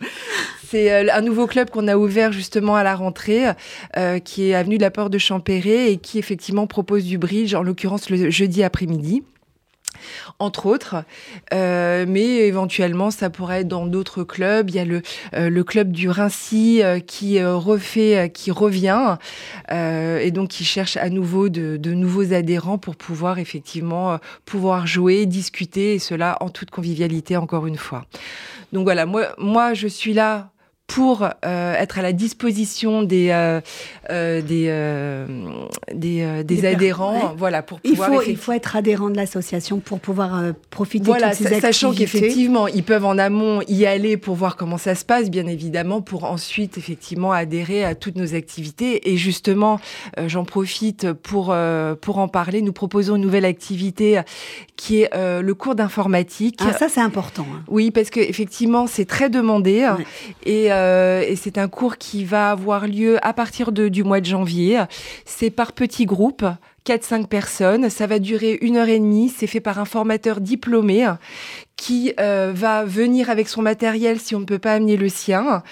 C'est 0.69 0.93
euh, 0.93 1.13
un 1.13 1.21
nouveau 1.21 1.47
club 1.47 1.71
qu'on 1.71 1.87
a 1.89 1.97
ouvert 1.97 2.33
justement 2.33 2.75
à 2.77 2.83
la 2.83 2.95
rentrée, 2.97 3.45
euh, 3.97 4.19
qui 4.19 4.49
est 4.51 4.55
avenue 4.55 4.77
de 4.79 4.83
la 4.83 4.91
Porte 4.91 5.13
de 5.13 5.19
Champéret 5.19 5.93
et 5.93 5.97
qui 5.99 6.19
effectivement 6.19 6.67
propose 6.67 7.05
du 7.05 7.19
bridge, 7.19 7.55
en 7.55 7.63
l'occurrence 7.63 8.11
le 8.11 8.31
jeudi 8.31 8.63
après-midi. 8.63 9.23
Entre 10.39 10.67
autres, 10.67 11.05
Euh, 11.53 12.05
mais 12.09 12.47
éventuellement 12.47 13.11
ça 13.11 13.31
pourrait 13.31 13.61
être 13.61 13.69
dans 13.69 13.87
d'autres 13.87 14.25
clubs. 14.25 14.71
Il 14.71 14.77
y 14.77 14.79
a 14.79 14.85
le, 14.85 15.03
euh, 15.35 15.51
le 15.51 15.65
club 15.65 15.93
du 15.93 16.09
Rincy 16.09 16.83
euh, 16.83 17.01
qui 17.01 17.43
refait, 17.43 18.31
qui 18.33 18.51
revient 18.51 19.17
et 19.71 20.31
donc 20.31 20.49
qui 20.49 20.65
cherche 20.65 20.97
à 20.97 21.11
nouveau 21.11 21.49
de, 21.49 21.95
nouveaux 21.95 22.33
adhérents 22.33 22.79
pour 22.79 22.97
pouvoir 22.97 23.39
effectivement 23.39 24.19
pouvoir 24.45 24.87
jouer, 24.87 25.27
discuter 25.27 25.95
et 25.95 25.99
cela 25.99 26.37
en 26.41 26.49
toute 26.49 26.71
convivialité 26.71 27.37
encore 27.37 27.67
une 27.67 27.77
fois. 27.77 28.05
Donc 28.73 28.85
voilà, 28.85 29.07
moi 29.07 29.75
je 29.75 29.89
suis 29.89 30.13
là 30.13 30.51
pour 30.87 31.23
euh, 31.47 31.75
être 31.75 31.99
à 31.99 32.03
la 32.03 32.13
disposition 32.13 33.03
des 33.03 33.31
euh, 33.31 33.61
euh, 34.11 34.43
des 34.43 35.95
des, 35.95 36.45
des 36.45 36.57
Des 36.57 36.61
per- 36.61 36.67
adhérents, 36.69 37.15
ouais. 37.31 37.35
voilà, 37.39 37.63
pour 37.63 37.81
Il 37.85 37.97
faut, 37.97 38.21
il 38.23 38.37
faut 38.37 38.53
être 38.53 38.77
adhérent 38.77 39.09
de 39.09 39.17
l'association 39.17 39.81
pour 39.81 39.99
pouvoir 39.99 40.43
profiter 40.71 41.07
voilà, 41.07 41.31
de 41.31 41.37
toutes 41.37 41.49
ces 41.49 41.55
sa- 41.55 41.61
sachant 41.63 41.91
activités. 41.91 42.19
qu'effectivement, 42.21 42.69
ils 42.69 42.85
peuvent 42.85 43.05
en 43.07 43.17
amont 43.19 43.61
y 43.67 43.87
aller 43.87 44.17
pour 44.19 44.35
voir 44.35 44.57
comment 44.57 44.77
ça 44.79 44.95
se 44.95 45.05
passe, 45.07 45.31
bien 45.31 45.47
évidemment, 45.47 46.03
pour 46.03 46.25
ensuite 46.25 46.77
effectivement 46.77 47.33
adhérer 47.33 47.85
à 47.85 47.95
toutes 47.95 48.17
nos 48.17 48.35
activités. 48.35 49.11
Et 49.11 49.17
justement, 49.17 49.81
j'en 50.27 50.45
profite 50.45 51.13
pour 51.13 51.55
pour 52.01 52.19
en 52.19 52.29
parler. 52.29 52.61
Nous 52.63 52.73
proposons 52.75 53.17
une 53.17 53.23
nouvelle 53.23 53.47
activité 53.47 54.21
qui 54.77 55.03
est 55.03 55.11
le 55.17 55.53
cours 55.55 55.75
d'informatique. 55.75 56.61
Ah, 56.63 56.73
ça, 56.75 56.89
c'est 56.91 57.01
important. 57.01 57.47
hein. 57.55 57.63
Oui, 57.69 57.91
parce 57.91 58.11
que 58.11 58.21
effectivement, 58.21 58.87
c'est 58.87 59.07
très 59.07 59.31
demandé 59.31 59.85
Ouais. 59.85 60.05
et, 60.45 60.74
euh, 60.75 61.23
et 61.27 61.37
c'est 61.37 61.59
un 61.59 61.69
cours 61.69 61.97
qui 61.97 62.25
va 62.25 62.51
avoir 62.51 62.87
lieu 62.87 63.19
à 63.27 63.33
partir 63.33 63.73
du 63.73 64.03
mois 64.03 64.21
de 64.21 64.27
janvier. 64.27 64.83
C'est 65.25 65.51
par 65.51 65.73
petits 65.73 66.07
groupes. 66.07 66.45
4-5 66.87 67.29
personnes, 67.29 67.89
ça 67.89 68.07
va 68.07 68.19
durer 68.19 68.59
une 68.61 68.77
heure 68.77 68.91
et 68.91 68.99
demie, 68.99 69.33
c'est 69.35 69.47
fait 69.47 69.61
par 69.61 69.79
un 69.79 69.87
formateur 69.87 70.43
diplômé 70.43 71.11
qui 71.77 72.15
euh, 72.21 72.53
va 72.55 72.85
venir 72.85 73.31
avec 73.31 73.49
son 73.49 73.61
matériel 73.61 74.21
si 74.21 74.35
on 74.35 74.41
ne 74.41 74.45
peut 74.45 74.61
pas 74.61 74.75
amener 74.75 74.97
le 74.97 75.09
sien 75.09 75.63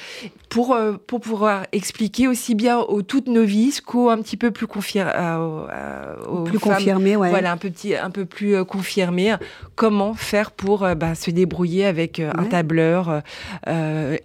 pour, 0.49 0.75
euh, 0.75 0.95
pour 1.07 1.21
pouvoir 1.21 1.65
expliquer 1.73 2.27
aussi 2.29 2.55
bien 2.55 2.79
aux 2.79 3.03
toutes 3.03 3.29
novices 3.29 3.81
qu'aux 3.81 4.11
un 4.11 4.21
petit 4.21 4.37
peu 4.37 4.51
plus 4.51 4.67
confir 4.67 5.11
euh, 5.15 6.17
aux- 6.29 6.43
Plus 6.45 6.59
femmes 6.59 6.75
confirmé, 6.75 7.17
ouais. 7.17 7.31
voilà, 7.31 7.53
un 7.53 7.57
peu, 7.57 7.71
petit, 7.71 7.95
un 7.95 8.11
peu 8.11 8.25
plus 8.25 8.57
euh, 8.57 8.65
confirmé. 8.65 9.37
Comment 9.77 10.13
faire 10.15 10.51
pour 10.51 10.81
bah, 10.97 11.15
se 11.15 11.31
débrouiller 11.31 11.87
avec 11.87 12.19
un 12.21 12.45
tableur, 12.45 13.23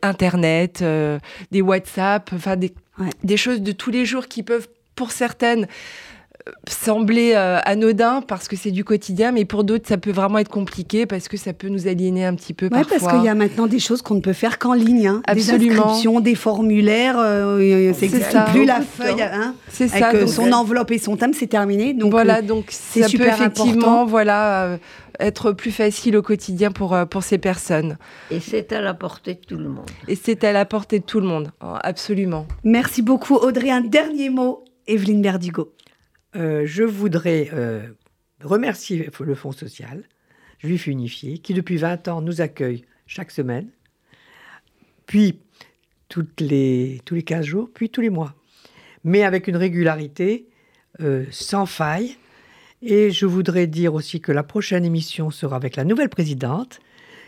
Internet, 0.01 0.83
des 1.51 1.61
WhatsApp, 1.61 2.29
enfin 2.33 2.55
des, 2.55 2.73
Ouais. 2.99 3.09
des 3.23 3.37
choses 3.37 3.61
de 3.61 3.71
tous 3.71 3.91
les 3.91 4.05
jours 4.05 4.27
qui 4.27 4.41
peuvent, 4.41 4.67
pour 4.95 5.11
certaines, 5.11 5.67
sembler 6.67 7.33
euh, 7.35 7.59
anodins 7.65 8.21
parce 8.21 8.47
que 8.47 8.55
c'est 8.55 8.71
du 8.71 8.83
quotidien, 8.83 9.31
mais 9.31 9.45
pour 9.45 9.63
d'autres, 9.63 9.87
ça 9.87 9.97
peut 9.97 10.11
vraiment 10.11 10.37
être 10.39 10.49
compliqué 10.49 11.05
parce 11.05 11.27
que 11.27 11.37
ça 11.37 11.53
peut 11.53 11.67
nous 11.69 11.87
aliéner 11.87 12.25
un 12.25 12.35
petit 12.35 12.53
peu 12.53 12.65
Ouais, 12.65 12.71
parfois. 12.81 12.97
parce 12.99 13.13
qu'il 13.13 13.23
y 13.25 13.29
a 13.29 13.35
maintenant 13.35 13.67
des 13.67 13.79
choses 13.79 14.01
qu'on 14.01 14.15
ne 14.15 14.21
peut 14.21 14.33
faire 14.33 14.59
qu'en 14.59 14.73
ligne. 14.73 15.07
hein. 15.07 15.21
Absolument. 15.27 15.73
Des 15.73 15.79
inscriptions, 15.79 16.19
des 16.19 16.35
formulaires. 16.35 17.15
euh, 17.19 17.93
c'est 17.93 18.07
plus 18.51 18.65
la 18.65 18.81
feuille 18.81 19.21
hein, 19.21 19.55
C'est 19.69 19.91
avec 19.91 20.03
ça. 20.03 20.11
euh, 20.13 20.19
donc, 20.21 20.29
son 20.29 20.51
enveloppe 20.51 20.91
et 20.91 20.97
son 20.99 21.15
thème, 21.17 21.33
c'est 21.33 21.47
terminé. 21.47 21.93
Donc, 21.93 22.11
voilà, 22.11 22.37
euh, 22.39 22.41
donc 22.41 22.65
c'est 22.69 23.01
ça 23.03 23.07
peut 23.17 23.25
effectivement, 23.27 23.71
important. 24.01 24.05
voilà, 24.05 24.63
euh, 24.65 24.77
être 25.19 25.51
plus 25.51 25.71
facile 25.71 26.15
au 26.17 26.21
quotidien 26.21 26.71
pour, 26.71 26.93
euh, 26.93 27.05
pour 27.05 27.23
ces 27.23 27.37
personnes. 27.37 27.97
Et 28.31 28.39
c'est 28.39 28.71
à 28.71 28.81
la 28.81 28.93
portée 28.93 29.33
de 29.35 29.39
tout 29.39 29.57
le 29.57 29.69
monde. 29.69 29.89
Et 30.07 30.15
c'est 30.15 30.43
à 30.43 30.51
la 30.51 30.65
portée 30.65 30.99
de 30.99 31.05
tout 31.05 31.19
le 31.19 31.27
monde, 31.27 31.51
hein, 31.61 31.79
absolument. 31.83 32.45
merci 32.63 33.01
beaucoup, 33.01 33.35
Audrey. 33.35 33.69
Un 33.71 33.81
dernier 33.81 34.29
mot, 34.29 34.63
Evelyne 34.87 35.21
Berdugo. 35.21 35.71
Euh, 36.37 36.63
je 36.65 36.83
voudrais 36.83 37.49
euh, 37.53 37.87
remercier 38.43 39.09
le 39.19 39.35
Fonds 39.35 39.51
social 39.51 40.03
juif 40.59 40.87
unifié 40.87 41.37
qui, 41.39 41.53
depuis 41.53 41.77
20 41.77 42.07
ans, 42.07 42.21
nous 42.21 42.41
accueille 42.41 42.85
chaque 43.05 43.31
semaine, 43.31 43.69
puis 45.05 45.39
les, 46.39 47.01
tous 47.05 47.15
les 47.15 47.23
15 47.23 47.45
jours, 47.45 47.69
puis 47.73 47.89
tous 47.89 48.01
les 48.01 48.09
mois, 48.09 48.35
mais 49.03 49.23
avec 49.23 49.47
une 49.47 49.57
régularité 49.57 50.47
euh, 51.01 51.25
sans 51.31 51.65
faille. 51.65 52.17
Et 52.81 53.11
je 53.11 53.25
voudrais 53.25 53.67
dire 53.67 53.93
aussi 53.93 54.21
que 54.21 54.31
la 54.31 54.43
prochaine 54.43 54.85
émission 54.85 55.31
sera 55.31 55.55
avec 55.55 55.75
la 55.75 55.83
nouvelle 55.83 56.09
présidente, 56.09 56.79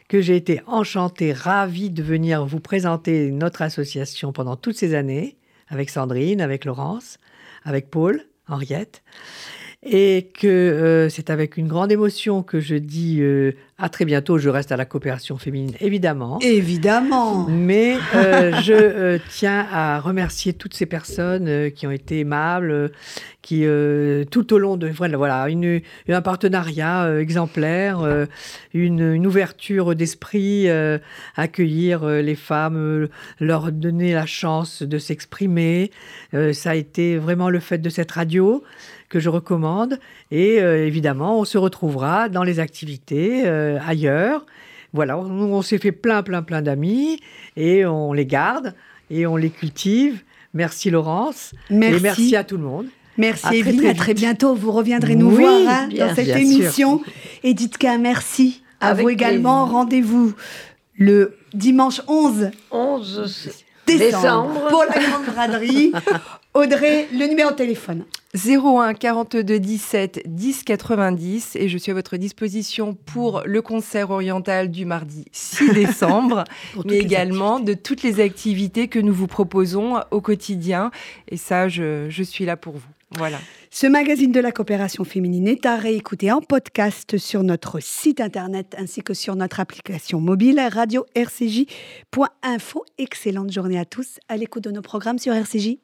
que 0.08 0.22
j'ai 0.22 0.36
été 0.36 0.62
enchantée, 0.68 1.34
ravie 1.34 1.90
de 1.90 2.04
venir 2.04 2.46
vous 2.46 2.60
présenter 2.60 3.32
notre 3.32 3.62
association 3.62 4.32
pendant 4.34 4.56
toutes 4.56 4.78
ces 4.78 4.96
années, 4.96 5.38
avec 5.68 5.90
Sandrine, 5.90 6.42
avec 6.42 6.66
Laurence, 6.66 7.20
avec 7.64 7.90
Paul, 7.90 8.26
Henriette. 8.50 9.02
Et 9.82 10.30
que 10.38 10.48
euh, 10.48 11.08
c'est 11.08 11.30
avec 11.30 11.56
une 11.56 11.70
grande 11.70 11.90
émotion 11.90 12.44
que 12.44 12.60
je 12.60 12.76
dis 12.76 13.20
euh, 13.22 13.54
à 13.78 13.88
très 13.88 14.04
bientôt. 14.04 14.38
Je 14.38 14.50
reste 14.50 14.74
à 14.74 14.78
la 14.78 14.84
coopération 14.84 15.38
féminine, 15.38 15.74
évidemment. 15.80 16.38
Évidemment. 16.42 17.48
Mais 17.48 17.96
euh, 18.16 18.52
je 18.62 19.18
tiens 19.30 19.66
à 19.72 20.02
remercier 20.02 20.52
toutes 20.52 20.74
ces 20.74 20.86
personnes 20.86 21.72
qui 21.72 21.88
ont 21.88 21.92
été 21.92 22.20
aimables, 22.20 22.92
qui 23.42 23.66
tout 24.30 24.54
au 24.54 24.58
long 24.58 24.76
de 24.76 24.90
voilà, 24.90 25.16
voilà 25.16 25.50
une, 25.50 25.80
un 26.10 26.22
partenariat 26.22 27.18
exemplaire, 27.18 28.28
une, 28.74 29.14
une 29.14 29.26
ouverture 29.26 29.96
d'esprit, 29.96 30.68
accueillir 31.38 32.06
les 32.06 32.36
femmes, 32.36 33.08
leur 33.40 33.72
donner 33.72 34.14
la 34.14 34.26
chance 34.26 34.84
de 34.84 34.98
s'exprimer. 34.98 35.90
Ça 36.52 36.72
a 36.72 36.76
été 36.76 37.18
vraiment 37.18 37.50
le 37.50 37.62
fait 37.62 37.78
de 37.78 37.90
cette 37.90 38.12
radio 38.12 38.62
que 39.10 39.20
je 39.20 39.30
recommande. 39.30 40.00
Et 40.32 40.62
euh, 40.62 40.86
évidemment, 40.86 41.40
on 41.40 41.46
se 41.46 41.58
retrouvera 41.58 42.30
dans 42.30 42.44
les 42.44 42.60
activités 42.60 43.44
euh, 43.46 43.78
ailleurs. 43.86 44.46
Voilà, 44.94 45.18
on, 45.18 45.30
on 45.54 45.62
s'est 45.62 45.78
fait 45.78 45.92
plein, 45.92 46.24
plein, 46.24 46.42
plein 46.42 46.62
d'amis 46.62 47.20
et 47.58 47.86
on 47.86 48.14
les 48.14 48.26
garde 48.26 48.74
et 49.10 49.26
on 49.28 49.36
les 49.36 49.50
cultive. 49.50 50.22
Merci 50.54 50.90
Laurence. 50.90 51.54
Merci. 51.70 51.98
Et 51.98 52.00
merci 52.00 52.36
à 52.36 52.44
tout 52.44 52.58
le 52.58 52.64
monde. 52.64 52.88
Merci 53.18 53.46
À 53.46 53.50
très, 53.50 53.58
Evelyne, 53.60 53.80
très 53.82 53.90
à 53.90 53.94
très 53.96 54.14
bientôt. 54.14 54.56
Vous 54.56 54.72
reviendrez 54.72 55.16
nous 55.16 55.30
Oui, 55.36 55.44
voir 55.44 55.62
hein, 55.68 55.88
bien 55.90 56.08
dans 56.08 56.16
cette 56.16 56.28
sûr. 56.28 56.38
émission. 56.38 57.02
Edith 57.44 57.78
K, 57.78 57.88
merci. 58.00 58.64
À 58.80 58.90
Avec 58.90 59.04
vous 59.04 59.10
également. 59.10 59.66
Rendez-vous 59.66 60.34
le 60.98 61.38
dimanche 61.54 62.02
11 62.08 62.52
11 62.72 63.52
décembre, 63.86 64.06
décembre. 64.22 64.68
pour 64.70 64.86
la 64.86 65.02
grande 65.02 65.26
braderie. 65.34 65.92
Audrey, 66.56 67.08
le 67.14 67.28
numéro 67.28 67.52
de 67.52 67.56
téléphone. 67.56 68.06
01 68.36 68.94
42 68.94 69.60
17 69.60 70.24
10 70.26 70.64
90 70.64 71.56
et 71.56 71.68
je 71.70 71.78
suis 71.78 71.92
à 71.92 71.96
votre 71.96 72.18
disposition 72.18 72.94
pour 72.94 73.44
le 73.46 73.62
concert 73.62 74.10
oriental 74.12 74.70
du 74.70 74.86
mardi 74.86 75.26
6 75.32 75.74
décembre, 75.74 76.44
mais 76.86 76.98
également 76.98 77.60
de 77.60 77.74
toutes 77.74 78.04
les 78.04 78.20
activités 78.20 78.88
que 78.88 79.00
nous 79.00 79.14
vous 79.14 79.28
proposons 79.28 80.00
au 80.12 80.22
quotidien. 80.22 80.92
Et 81.28 81.38
ça, 81.38 81.68
je, 81.70 82.08
je 82.10 82.24
suis 82.24 82.46
là 82.46 82.58
pour 82.58 82.74
vous. 82.74 82.90
Voilà. 83.18 83.40
Ce 83.72 83.88
magazine 83.88 84.32
de 84.32 84.40
la 84.40 84.52
coopération 84.52 85.04
féminine 85.04 85.48
est 85.48 85.66
à 85.66 85.76
réécouter 85.76 86.32
en 86.32 86.42
podcast 86.42 87.18
sur 87.18 87.44
notre 87.44 87.80
site 87.80 88.22
internet 88.22 88.76
ainsi 88.78 89.02
que 89.02 89.14
sur 89.16 89.36
notre 89.36 89.60
application 89.60 90.20
mobile 90.20 90.60
radio-rcj.info. 90.60 91.66
Excellente 92.98 93.52
journée 93.52 93.80
à 93.80 93.86
tous 93.86 94.20
à 94.28 94.38
l'écoute 94.38 94.64
de 94.64 94.72
nos 94.72 94.82
programmes 94.82 95.20
sur 95.20 95.34
RCJ. 95.34 95.78